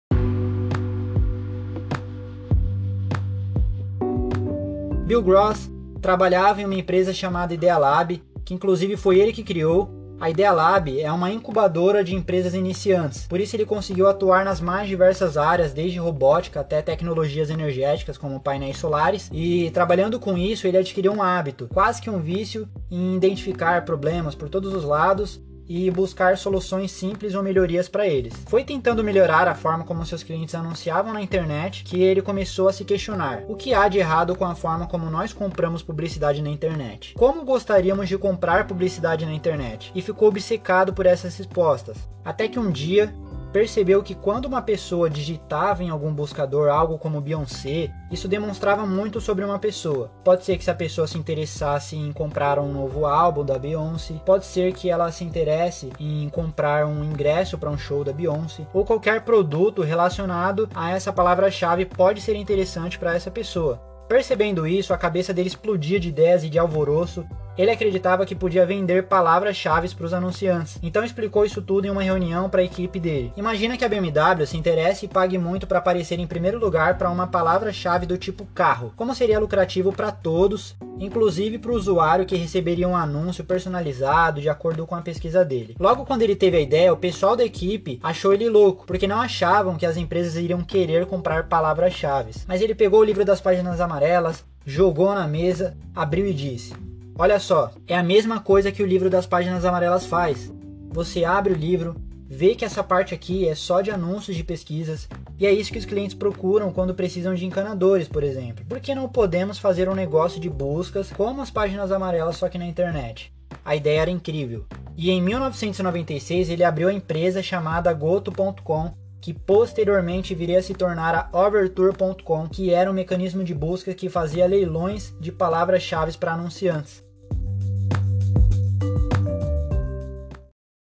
Bill 5.05 5.23
Gross 5.23 5.71
trabalhava 6.01 6.63
em 6.63 6.65
uma 6.65 6.75
empresa 6.75 7.13
chamada 7.13 7.53
Idealab, 7.53 8.23
que 8.47 8.55
inclusive 8.55 8.97
foi 8.97 9.19
ele 9.19 9.31
que 9.31 9.45
criou. 9.45 9.91
A 10.21 10.31
Idealab 10.31 11.01
é 11.01 11.11
uma 11.13 11.31
incubadora 11.31 12.03
de 12.03 12.15
empresas 12.15 12.55
iniciantes, 12.55 13.27
por 13.27 13.41
isso 13.41 13.57
ele 13.57 13.67
conseguiu 13.67 14.09
atuar 14.09 14.45
nas 14.45 14.61
mais 14.61 14.89
diversas 14.89 15.37
áreas, 15.37 15.73
desde 15.73 15.99
robótica 15.99 16.61
até 16.61 16.81
tecnologias 16.81 17.51
energéticas 17.51 18.17
como 18.17 18.41
painéis 18.41 18.79
solares, 18.79 19.29
e 19.33 19.71
trabalhando 19.73 20.21
com 20.21 20.39
isso 20.39 20.67
ele 20.67 20.79
adquiriu 20.79 21.13
um 21.13 21.23
hábito, 21.23 21.69
quase 21.73 22.01
que 22.01 22.09
um 22.09 22.21
vício, 22.21 22.69
em 22.91 23.17
identificar 23.17 23.85
problemas 23.85 24.35
por 24.35 24.49
todos 24.49 24.73
os 24.73 24.85
lados 24.85 25.43
e 25.69 25.91
buscar 25.91 26.37
soluções 26.37 26.93
simples 26.93 27.35
ou 27.35 27.43
melhorias 27.43 27.89
para 27.89 28.07
eles. 28.07 28.35
Foi 28.47 28.65
tentando 28.65 29.05
melhorar 29.05 29.49
a 29.49 29.55
forma 29.55 29.85
como 29.85 30.05
seus 30.05 30.23
clientes 30.23 30.55
anunciavam 30.55 31.13
na 31.13 31.23
internet 31.23 31.85
que 31.85 32.03
ele 32.03 32.23
começou 32.23 32.69
a 32.69 32.73
se 32.73 32.85
questionar: 32.85 33.45
o 33.49 33.57
que 33.57 33.75
há 33.75 33.89
de 33.89 33.99
errado 33.99 34.37
com 34.37 34.45
a 34.45 34.55
forma 34.55 34.87
como 34.87 35.11
nós 35.11 35.33
compramos 35.33 35.83
publicidade 35.83 36.43
na 36.43 36.51
internet? 36.51 37.15
Como 37.15 37.45
gostaríamos 37.45 38.09
de 38.09 38.19
comprar 38.19 38.67
publicidade 38.67 39.25
na 39.25 39.33
internet? 39.33 39.91
E 39.95 40.03
ficou 40.03 40.29
obcecado 40.29 40.93
por 40.93 41.07
essas 41.07 41.37
respostas. 41.37 41.97
Até 42.25 42.49
que 42.49 42.59
um 42.59 42.71
dia 42.71 43.13
percebeu 43.55 44.03
que 44.03 44.17
quando 44.17 44.47
uma 44.47 44.61
pessoa 44.61 45.09
digitava 45.09 45.85
em 45.85 45.89
algum 45.89 46.13
buscador 46.13 46.69
algo 46.69 46.99
como 46.99 47.21
Beyoncé, 47.21 47.89
isso 48.11 48.27
demonstrava 48.27 48.85
muito 48.85 49.21
sobre 49.21 49.45
uma 49.45 49.61
pessoa. 49.61 50.11
Pode 50.25 50.45
ser 50.45 50.59
que 50.59 50.65
se 50.65 50.73
a 50.73 50.75
pessoa 50.75 51.07
se 51.07 51.17
interessasse 51.17 51.95
em 51.95 52.13
comprar 52.13 52.59
um 52.59 52.73
novo 52.73 53.07
álbum 53.07 53.45
da 53.45 53.57
Beyoncé, 53.57 54.15
pode 54.27 54.45
ser 54.45 54.73
que 54.73 54.91
ela 54.91 55.13
se 55.13 55.23
interesse 55.23 55.93
em 56.01 56.29
comprar 56.31 56.85
um 56.85 57.05
ingresso 57.05 57.57
para 57.57 57.71
um 57.71 57.79
show 57.79 58.03
da 58.03 58.13
Beyoncé, 58.13 58.67
ou 58.75 58.85
qualquer 58.85 59.21
produto 59.21 59.83
relacionado 59.83 60.69
a 60.75 60.91
essa 60.91 61.13
palavra-chave 61.13 61.87
pode 61.87 62.21
ser 62.21 62.35
interessante 62.35 62.99
para 62.99 63.15
essa 63.15 63.31
pessoa. 63.31 63.81
Percebendo 64.09 64.67
isso, 64.67 64.93
a 64.93 64.99
cabeça 64.99 65.33
dele 65.33 65.49
explodia 65.49 66.01
de 66.01 66.09
ideias 66.09 66.43
e 66.43 66.51
de 66.51 66.59
alvoroço, 66.59 67.25
ele 67.57 67.71
acreditava 67.71 68.27
que 68.27 68.35
podia 68.35 68.67
vender 68.67 69.05
palavras-chave 69.05 69.95
para 69.95 70.07
os 70.07 70.15
anunciantes, 70.15 70.79
então 70.83 71.05
explicou 71.05 71.45
isso 71.45 71.63
tudo 71.63 71.87
em 71.87 71.91
uma 71.91 72.03
reunião 72.03 72.49
para 72.49 72.61
a 72.61 72.65
equipe 72.65 72.99
dele. 72.99 73.33
Imagina 73.37 73.77
que 73.77 73.85
a 73.85 73.89
BMW 73.89 74.47
se 74.47 74.57
interesse 74.57 75.07
e 75.07 75.09
pague 75.09 75.39
muito 75.39 75.67
para 75.67 75.79
aparecer 75.79 76.19
em 76.19 76.27
primeiro 76.27 76.59
lugar 76.59 76.97
para 76.99 77.11
uma 77.11 77.27
palavra-chave 77.27 78.07
do 78.07 78.19
tipo 78.19 78.47
carro. 78.55 78.93
Como 78.97 79.15
seria 79.15 79.39
lucrativo 79.39 79.93
para 79.93 80.11
todos, 80.11 80.77
inclusive 80.99 81.59
para 81.59 81.73
o 81.73 81.75
usuário 81.75 82.27
que 82.27 82.37
receberia 82.37 82.89
um 82.89 82.97
anúncio 82.97 83.45
personalizado 83.45 84.41
de 84.41 84.49
acordo 84.49 84.87
com 84.87 84.95
a 84.95 85.03
pesquisa 85.03 85.45
dele. 85.45 85.77
Logo 85.79 86.05
quando 86.05 86.23
ele 86.23 86.37
teve 86.37 86.57
a 86.57 86.61
ideia, 86.61 86.93
o 86.93 86.97
pessoal 86.97 87.37
da 87.37 87.45
equipe 87.45 87.99
achou 88.03 88.33
ele 88.33 88.49
louco, 88.49 88.85
porque 88.87 89.07
não 89.07 89.21
achavam 89.21 89.77
que 89.77 89.87
as 89.87 89.97
empresas 89.97 90.37
iriam 90.37 90.63
querer 90.63 91.07
comprar 91.07 91.49
palavras-chave. 91.49 92.33
Mas 92.47 92.61
ele 92.61 92.75
pegou 92.75 93.01
o 93.01 93.05
livro 93.05 93.25
das 93.25 93.41
páginas 93.41 93.81
amarelas, 93.81 94.45
jogou 94.65 95.15
na 95.15 95.27
mesa, 95.27 95.77
abriu 95.95 96.27
e 96.27 96.33
disse: 96.33 96.75
Olha 97.17 97.39
só, 97.39 97.71
é 97.87 97.97
a 97.97 98.03
mesma 98.03 98.41
coisa 98.41 98.73
que 98.73 98.83
o 98.83 98.87
livro 98.87 99.09
das 99.09 99.25
páginas 99.25 99.65
amarelas 99.65 100.05
faz. 100.05 100.53
Você 100.91 101.25
abre 101.25 101.53
o 101.53 101.57
livro, 101.57 101.95
vê 102.29 102.57
que 102.57 102.65
essa 102.65 102.83
parte 102.83 103.15
aqui 103.15 103.47
é 103.47 103.55
só 103.55 103.81
de 103.81 103.93
anúncios 103.93 104.37
de 104.37 104.43
pesquisas, 104.43 105.09
e 105.39 105.47
é 105.47 105.53
isso 105.53 105.71
que 105.71 105.79
os 105.79 105.85
clientes 105.85 106.17
procuram 106.17 106.73
quando 106.73 106.93
precisam 106.93 107.33
de 107.33 107.47
encanadores, 107.47 108.09
por 108.09 108.25
exemplo. 108.25 108.65
Por 108.69 108.81
que 108.81 108.97
não 108.97 109.09
podemos 109.09 109.61
fazer 109.61 109.89
um 109.89 109.95
negócio 109.95 110.41
de 110.41 110.51
buscas 110.51 111.13
como 111.13 111.41
as 111.41 111.53
páginas 111.53 111.93
amarelas 111.93 112.37
só 112.37 112.49
que 112.49 112.59
na 112.59 112.67
internet? 112.67 113.33
A 113.65 113.77
ideia 113.77 114.01
era 114.01 114.11
incrível. 114.11 114.67
E 114.97 115.09
em 115.13 115.23
1996 115.23 116.51
ele 116.51 116.65
abriu 116.65 116.89
a 116.89 116.93
empresa 116.93 117.41
chamada 117.41 117.93
Goto.com, 117.93 118.93
que 119.21 119.33
posteriormente 119.33 120.35
viria 120.35 120.59
a 120.59 120.63
se 120.63 120.75
tornar 120.75 121.15
a 121.15 121.47
Overture.com, 121.47 122.49
que 122.49 122.75
era 122.75 122.91
um 122.91 122.95
mecanismo 122.95 123.45
de 123.45 123.55
busca 123.55 123.95
que 123.95 124.09
fazia 124.09 124.47
leilões 124.47 125.15
de 125.21 125.31
palavras-chave 125.31 126.17
para 126.19 126.35
anunciantes. 126.35 127.04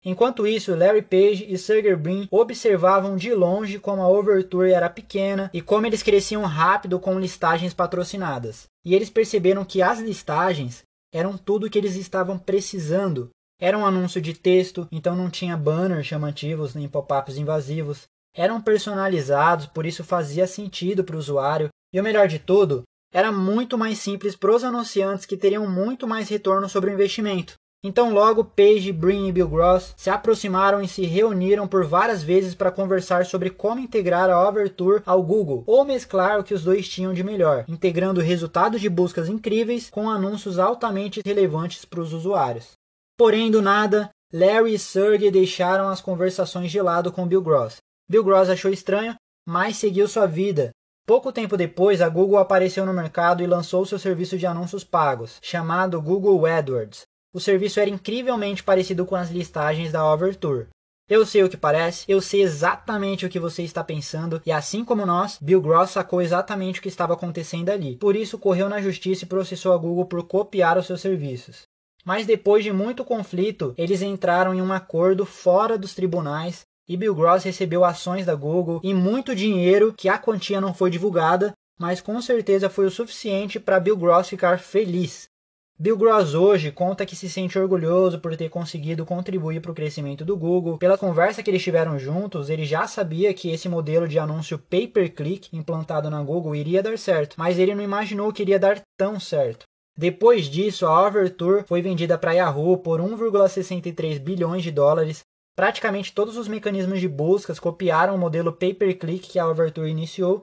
Enquanto 0.05 0.47
isso, 0.47 0.75
Larry 0.75 1.01
Page 1.01 1.45
e 1.49 1.57
Sergey 1.57 1.95
Brin 1.95 2.27
observavam 2.31 3.15
de 3.15 3.33
longe 3.33 3.79
como 3.79 4.01
a 4.01 4.07
Overture 4.07 4.71
era 4.71 4.89
pequena 4.89 5.49
e 5.53 5.61
como 5.61 5.85
eles 5.85 6.03
cresciam 6.03 6.43
rápido 6.43 6.99
com 6.99 7.19
listagens 7.19 7.73
patrocinadas. 7.73 8.67
E 8.85 8.95
eles 8.95 9.09
perceberam 9.09 9.65
que 9.65 9.81
as 9.81 9.99
listagens 9.99 10.83
eram 11.13 11.37
tudo 11.37 11.69
que 11.69 11.77
eles 11.77 11.95
estavam 11.95 12.37
precisando. 12.37 13.29
Era 13.59 13.77
um 13.77 13.85
anúncio 13.85 14.21
de 14.21 14.33
texto, 14.33 14.87
então 14.91 15.15
não 15.15 15.29
tinha 15.29 15.57
banners 15.57 16.05
chamativos 16.05 16.75
nem 16.75 16.87
pop-ups 16.87 17.37
invasivos. 17.37 18.03
Eram 18.35 18.61
personalizados, 18.61 19.65
por 19.65 19.85
isso 19.85 20.03
fazia 20.03 20.45
sentido 20.45 21.03
para 21.03 21.15
o 21.15 21.19
usuário. 21.19 21.69
E 21.91 21.99
o 21.99 22.03
melhor 22.03 22.27
de 22.27 22.37
tudo, 22.37 22.83
era 23.11 23.31
muito 23.31 23.77
mais 23.77 23.97
simples 23.97 24.35
para 24.35 24.53
os 24.53 24.63
anunciantes 24.63 25.25
que 25.25 25.37
teriam 25.37 25.67
muito 25.67 26.05
mais 26.05 26.29
retorno 26.29 26.69
sobre 26.69 26.91
o 26.91 26.93
investimento. 26.93 27.55
Então 27.87 28.13
logo 28.13 28.43
Page, 28.43 28.91
Brin 28.91 29.27
e 29.27 29.31
Bill 29.31 29.47
Gross 29.47 29.93
se 29.95 30.09
aproximaram 30.09 30.81
e 30.81 30.89
se 30.89 31.05
reuniram 31.05 31.65
por 31.65 31.85
várias 31.85 32.21
vezes 32.21 32.53
para 32.53 32.69
conversar 32.69 33.25
sobre 33.25 33.49
como 33.49 33.79
integrar 33.79 34.29
a 34.29 34.45
Overture 34.45 35.01
ao 35.05 35.23
Google 35.23 35.63
ou 35.65 35.85
mesclar 35.85 36.37
o 36.37 36.43
que 36.43 36.53
os 36.53 36.65
dois 36.65 36.89
tinham 36.89 37.13
de 37.13 37.23
melhor, 37.23 37.63
integrando 37.65 38.19
resultados 38.19 38.81
de 38.81 38.89
buscas 38.89 39.29
incríveis 39.29 39.89
com 39.89 40.09
anúncios 40.09 40.59
altamente 40.59 41.21
relevantes 41.25 41.85
para 41.85 42.01
os 42.01 42.11
usuários. 42.11 42.73
Porém, 43.17 43.49
do 43.49 43.61
nada, 43.61 44.09
Larry 44.33 44.73
e 44.73 44.79
Sergey 44.79 45.31
deixaram 45.31 45.87
as 45.87 46.01
conversações 46.01 46.69
de 46.69 46.81
lado 46.81 47.09
com 47.09 47.25
Bill 47.25 47.41
Gross. 47.41 47.77
Bill 48.09 48.25
Gross 48.25 48.49
achou 48.49 48.69
estranho, 48.69 49.15
mas 49.47 49.77
seguiu 49.77 50.09
sua 50.09 50.25
vida. 50.25 50.71
Pouco 51.05 51.31
tempo 51.31 51.55
depois, 51.55 52.01
a 52.01 52.09
Google 52.09 52.37
apareceu 52.37 52.85
no 52.85 52.91
mercado 52.91 53.41
e 53.41 53.47
lançou 53.47 53.85
seu 53.85 53.97
serviço 53.97 54.37
de 54.37 54.45
anúncios 54.45 54.83
pagos, 54.83 55.37
chamado 55.41 56.01
Google 56.01 56.45
AdWords. 56.45 57.07
O 57.37 57.39
serviço 57.39 57.79
era 57.79 57.87
incrivelmente 57.87 58.63
parecido 58.63 59.05
com 59.05 59.15
as 59.15 59.29
listagens 59.29 59.91
da 59.91 60.03
Overture. 60.11 60.69
Eu 61.07 61.23
sei 61.23 61.43
o 61.43 61.49
que 61.49 61.55
parece, 61.55 62.03
eu 62.07 62.19
sei 62.19 62.41
exatamente 62.41 63.27
o 63.27 63.29
que 63.29 63.39
você 63.39 63.61
está 63.61 63.83
pensando, 63.83 64.41
e 64.43 64.51
assim 64.51 64.83
como 64.83 65.05
nós, 65.05 65.37
Bill 65.39 65.61
Gross 65.61 65.91
sacou 65.91 66.19
exatamente 66.19 66.79
o 66.79 66.81
que 66.81 66.87
estava 66.87 67.13
acontecendo 67.13 67.69
ali. 67.69 67.95
Por 67.97 68.15
isso, 68.15 68.39
correu 68.39 68.67
na 68.67 68.81
justiça 68.81 69.23
e 69.23 69.27
processou 69.27 69.71
a 69.71 69.77
Google 69.77 70.05
por 70.05 70.23
copiar 70.23 70.79
os 70.79 70.87
seus 70.87 70.99
serviços. 70.99 71.67
Mas 72.03 72.25
depois 72.25 72.63
de 72.63 72.73
muito 72.73 73.05
conflito, 73.05 73.71
eles 73.77 74.01
entraram 74.01 74.51
em 74.51 74.59
um 74.59 74.73
acordo 74.73 75.23
fora 75.23 75.77
dos 75.77 75.93
tribunais 75.93 76.61
e 76.89 76.97
Bill 76.97 77.13
Gross 77.13 77.43
recebeu 77.43 77.85
ações 77.85 78.25
da 78.25 78.33
Google 78.33 78.81
e 78.83 78.95
muito 78.95 79.35
dinheiro 79.35 79.93
que 79.95 80.09
a 80.09 80.17
quantia 80.17 80.59
não 80.59 80.73
foi 80.73 80.89
divulgada, 80.89 81.53
mas 81.77 82.01
com 82.01 82.19
certeza 82.19 82.67
foi 82.67 82.87
o 82.87 82.91
suficiente 82.91 83.59
para 83.59 83.79
Bill 83.79 83.95
Gross 83.95 84.27
ficar 84.27 84.57
feliz. 84.57 85.29
Bill 85.79 85.95
Gross 85.95 86.33
hoje 86.33 86.71
conta 86.71 87.05
que 87.05 87.15
se 87.15 87.29
sente 87.29 87.59
orgulhoso 87.59 88.19
por 88.19 88.35
ter 88.35 88.49
conseguido 88.49 89.05
contribuir 89.05 89.61
para 89.61 89.71
o 89.71 89.75
crescimento 89.75 90.25
do 90.25 90.35
Google. 90.35 90.79
Pela 90.79 90.97
conversa 90.97 91.43
que 91.43 91.51
eles 91.51 91.61
tiveram 91.61 91.99
juntos, 91.99 92.49
ele 92.49 92.65
já 92.65 92.87
sabia 92.87 93.31
que 93.31 93.51
esse 93.51 93.69
modelo 93.69 94.07
de 94.07 94.17
anúncio 94.17 94.57
pay-per-click 94.57 95.55
implantado 95.55 96.09
na 96.09 96.19
Google 96.23 96.55
iria 96.55 96.81
dar 96.81 96.97
certo, 96.97 97.35
mas 97.37 97.59
ele 97.59 97.75
não 97.75 97.83
imaginou 97.83 98.33
que 98.33 98.41
iria 98.41 98.57
dar 98.57 98.81
tão 98.97 99.19
certo. 99.19 99.67
Depois 99.95 100.45
disso, 100.45 100.87
a 100.87 101.07
Overture 101.07 101.63
foi 101.67 101.79
vendida 101.79 102.17
para 102.17 102.31
Yahoo 102.31 102.79
por 102.79 102.99
1,63 102.99 104.17
bilhões 104.17 104.63
de 104.63 104.71
dólares. 104.71 105.19
Praticamente 105.55 106.11
todos 106.11 106.37
os 106.37 106.47
mecanismos 106.47 106.99
de 106.99 107.07
buscas 107.07 107.59
copiaram 107.59 108.15
o 108.15 108.17
modelo 108.17 108.51
pay-per-click 108.51 109.29
que 109.29 109.37
a 109.37 109.47
Overture 109.47 109.91
iniciou. 109.91 110.41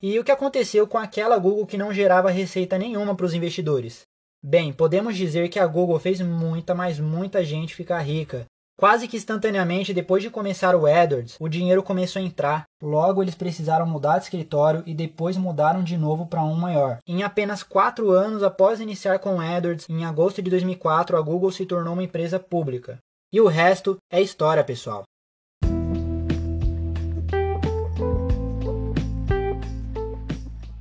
E 0.00 0.16
o 0.16 0.22
que 0.22 0.30
aconteceu 0.30 0.86
com 0.86 0.96
aquela 0.96 1.38
Google 1.38 1.66
que 1.66 1.76
não 1.76 1.92
gerava 1.92 2.30
receita 2.30 2.78
nenhuma 2.78 3.16
para 3.16 3.26
os 3.26 3.34
investidores? 3.34 4.05
Bem, 4.42 4.72
podemos 4.72 5.16
dizer 5.16 5.48
que 5.48 5.58
a 5.58 5.66
Google 5.66 5.98
fez 5.98 6.20
muita, 6.20 6.74
mas 6.74 7.00
muita 7.00 7.44
gente 7.44 7.74
ficar 7.74 8.00
rica. 8.00 8.46
Quase 8.78 9.08
que 9.08 9.16
instantaneamente 9.16 9.94
depois 9.94 10.22
de 10.22 10.28
começar 10.28 10.76
o 10.76 10.86
AdWords, 10.86 11.36
o 11.40 11.48
dinheiro 11.48 11.82
começou 11.82 12.20
a 12.20 12.24
entrar. 12.24 12.64
Logo, 12.82 13.22
eles 13.22 13.34
precisaram 13.34 13.86
mudar 13.86 14.18
de 14.18 14.24
escritório 14.24 14.82
e 14.84 14.92
depois 14.92 15.38
mudaram 15.38 15.82
de 15.82 15.96
novo 15.96 16.26
para 16.26 16.44
um 16.44 16.54
maior. 16.54 16.98
Em 17.08 17.22
apenas 17.22 17.62
4 17.62 18.10
anos 18.10 18.42
após 18.42 18.78
iniciar 18.78 19.18
com 19.18 19.36
o 19.36 19.40
AdWords, 19.40 19.88
em 19.88 20.04
agosto 20.04 20.42
de 20.42 20.50
2004, 20.50 21.16
a 21.16 21.20
Google 21.22 21.50
se 21.50 21.64
tornou 21.64 21.94
uma 21.94 22.02
empresa 22.02 22.38
pública. 22.38 22.98
E 23.32 23.40
o 23.40 23.46
resto 23.46 23.96
é 24.12 24.20
história, 24.20 24.62
pessoal. 24.62 25.04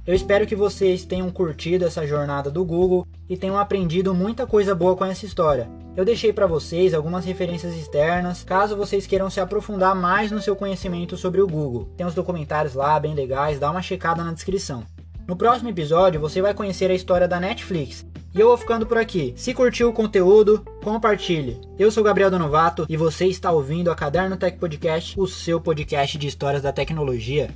Eu 0.05 0.13
espero 0.13 0.45
que 0.45 0.55
vocês 0.55 1.03
tenham 1.03 1.31
curtido 1.31 1.83
essa 1.83 2.05
jornada 2.05 2.51
do 2.51 2.63
Google 2.63 3.07
e 3.27 3.35
tenham 3.35 3.57
aprendido 3.57 4.13
muita 4.13 4.45
coisa 4.45 4.75
boa 4.75 4.95
com 4.95 5.03
essa 5.03 5.25
história. 5.25 5.67
Eu 5.97 6.05
deixei 6.05 6.31
para 6.31 6.45
vocês 6.45 6.93
algumas 6.93 7.25
referências 7.25 7.75
externas, 7.75 8.43
caso 8.43 8.77
vocês 8.77 9.07
queiram 9.07 9.31
se 9.31 9.39
aprofundar 9.39 9.95
mais 9.95 10.29
no 10.29 10.39
seu 10.39 10.55
conhecimento 10.55 11.17
sobre 11.17 11.41
o 11.41 11.47
Google. 11.47 11.89
Tem 11.97 12.05
uns 12.05 12.13
documentários 12.13 12.75
lá 12.75 12.99
bem 12.99 13.15
legais, 13.15 13.57
dá 13.57 13.71
uma 13.71 13.81
checada 13.81 14.23
na 14.23 14.31
descrição. 14.31 14.83
No 15.27 15.35
próximo 15.35 15.69
episódio 15.69 16.21
você 16.21 16.39
vai 16.39 16.53
conhecer 16.53 16.91
a 16.91 16.95
história 16.95 17.27
da 17.27 17.39
Netflix. 17.39 18.05
E 18.31 18.39
eu 18.39 18.49
vou 18.49 18.57
ficando 18.57 18.85
por 18.85 18.99
aqui. 18.99 19.33
Se 19.35 19.55
curtiu 19.55 19.89
o 19.89 19.93
conteúdo, 19.93 20.63
compartilhe. 20.83 21.59
Eu 21.79 21.89
sou 21.89 22.03
Gabriel 22.03 22.29
Donovato 22.29 22.85
e 22.87 22.95
você 22.95 23.25
está 23.25 23.51
ouvindo 23.51 23.89
a 23.89 23.95
Caderno 23.95 24.37
Tech 24.37 24.55
Podcast, 24.59 25.19
o 25.19 25.25
seu 25.25 25.59
podcast 25.59 26.15
de 26.15 26.27
histórias 26.27 26.61
da 26.61 26.71
tecnologia. 26.71 27.49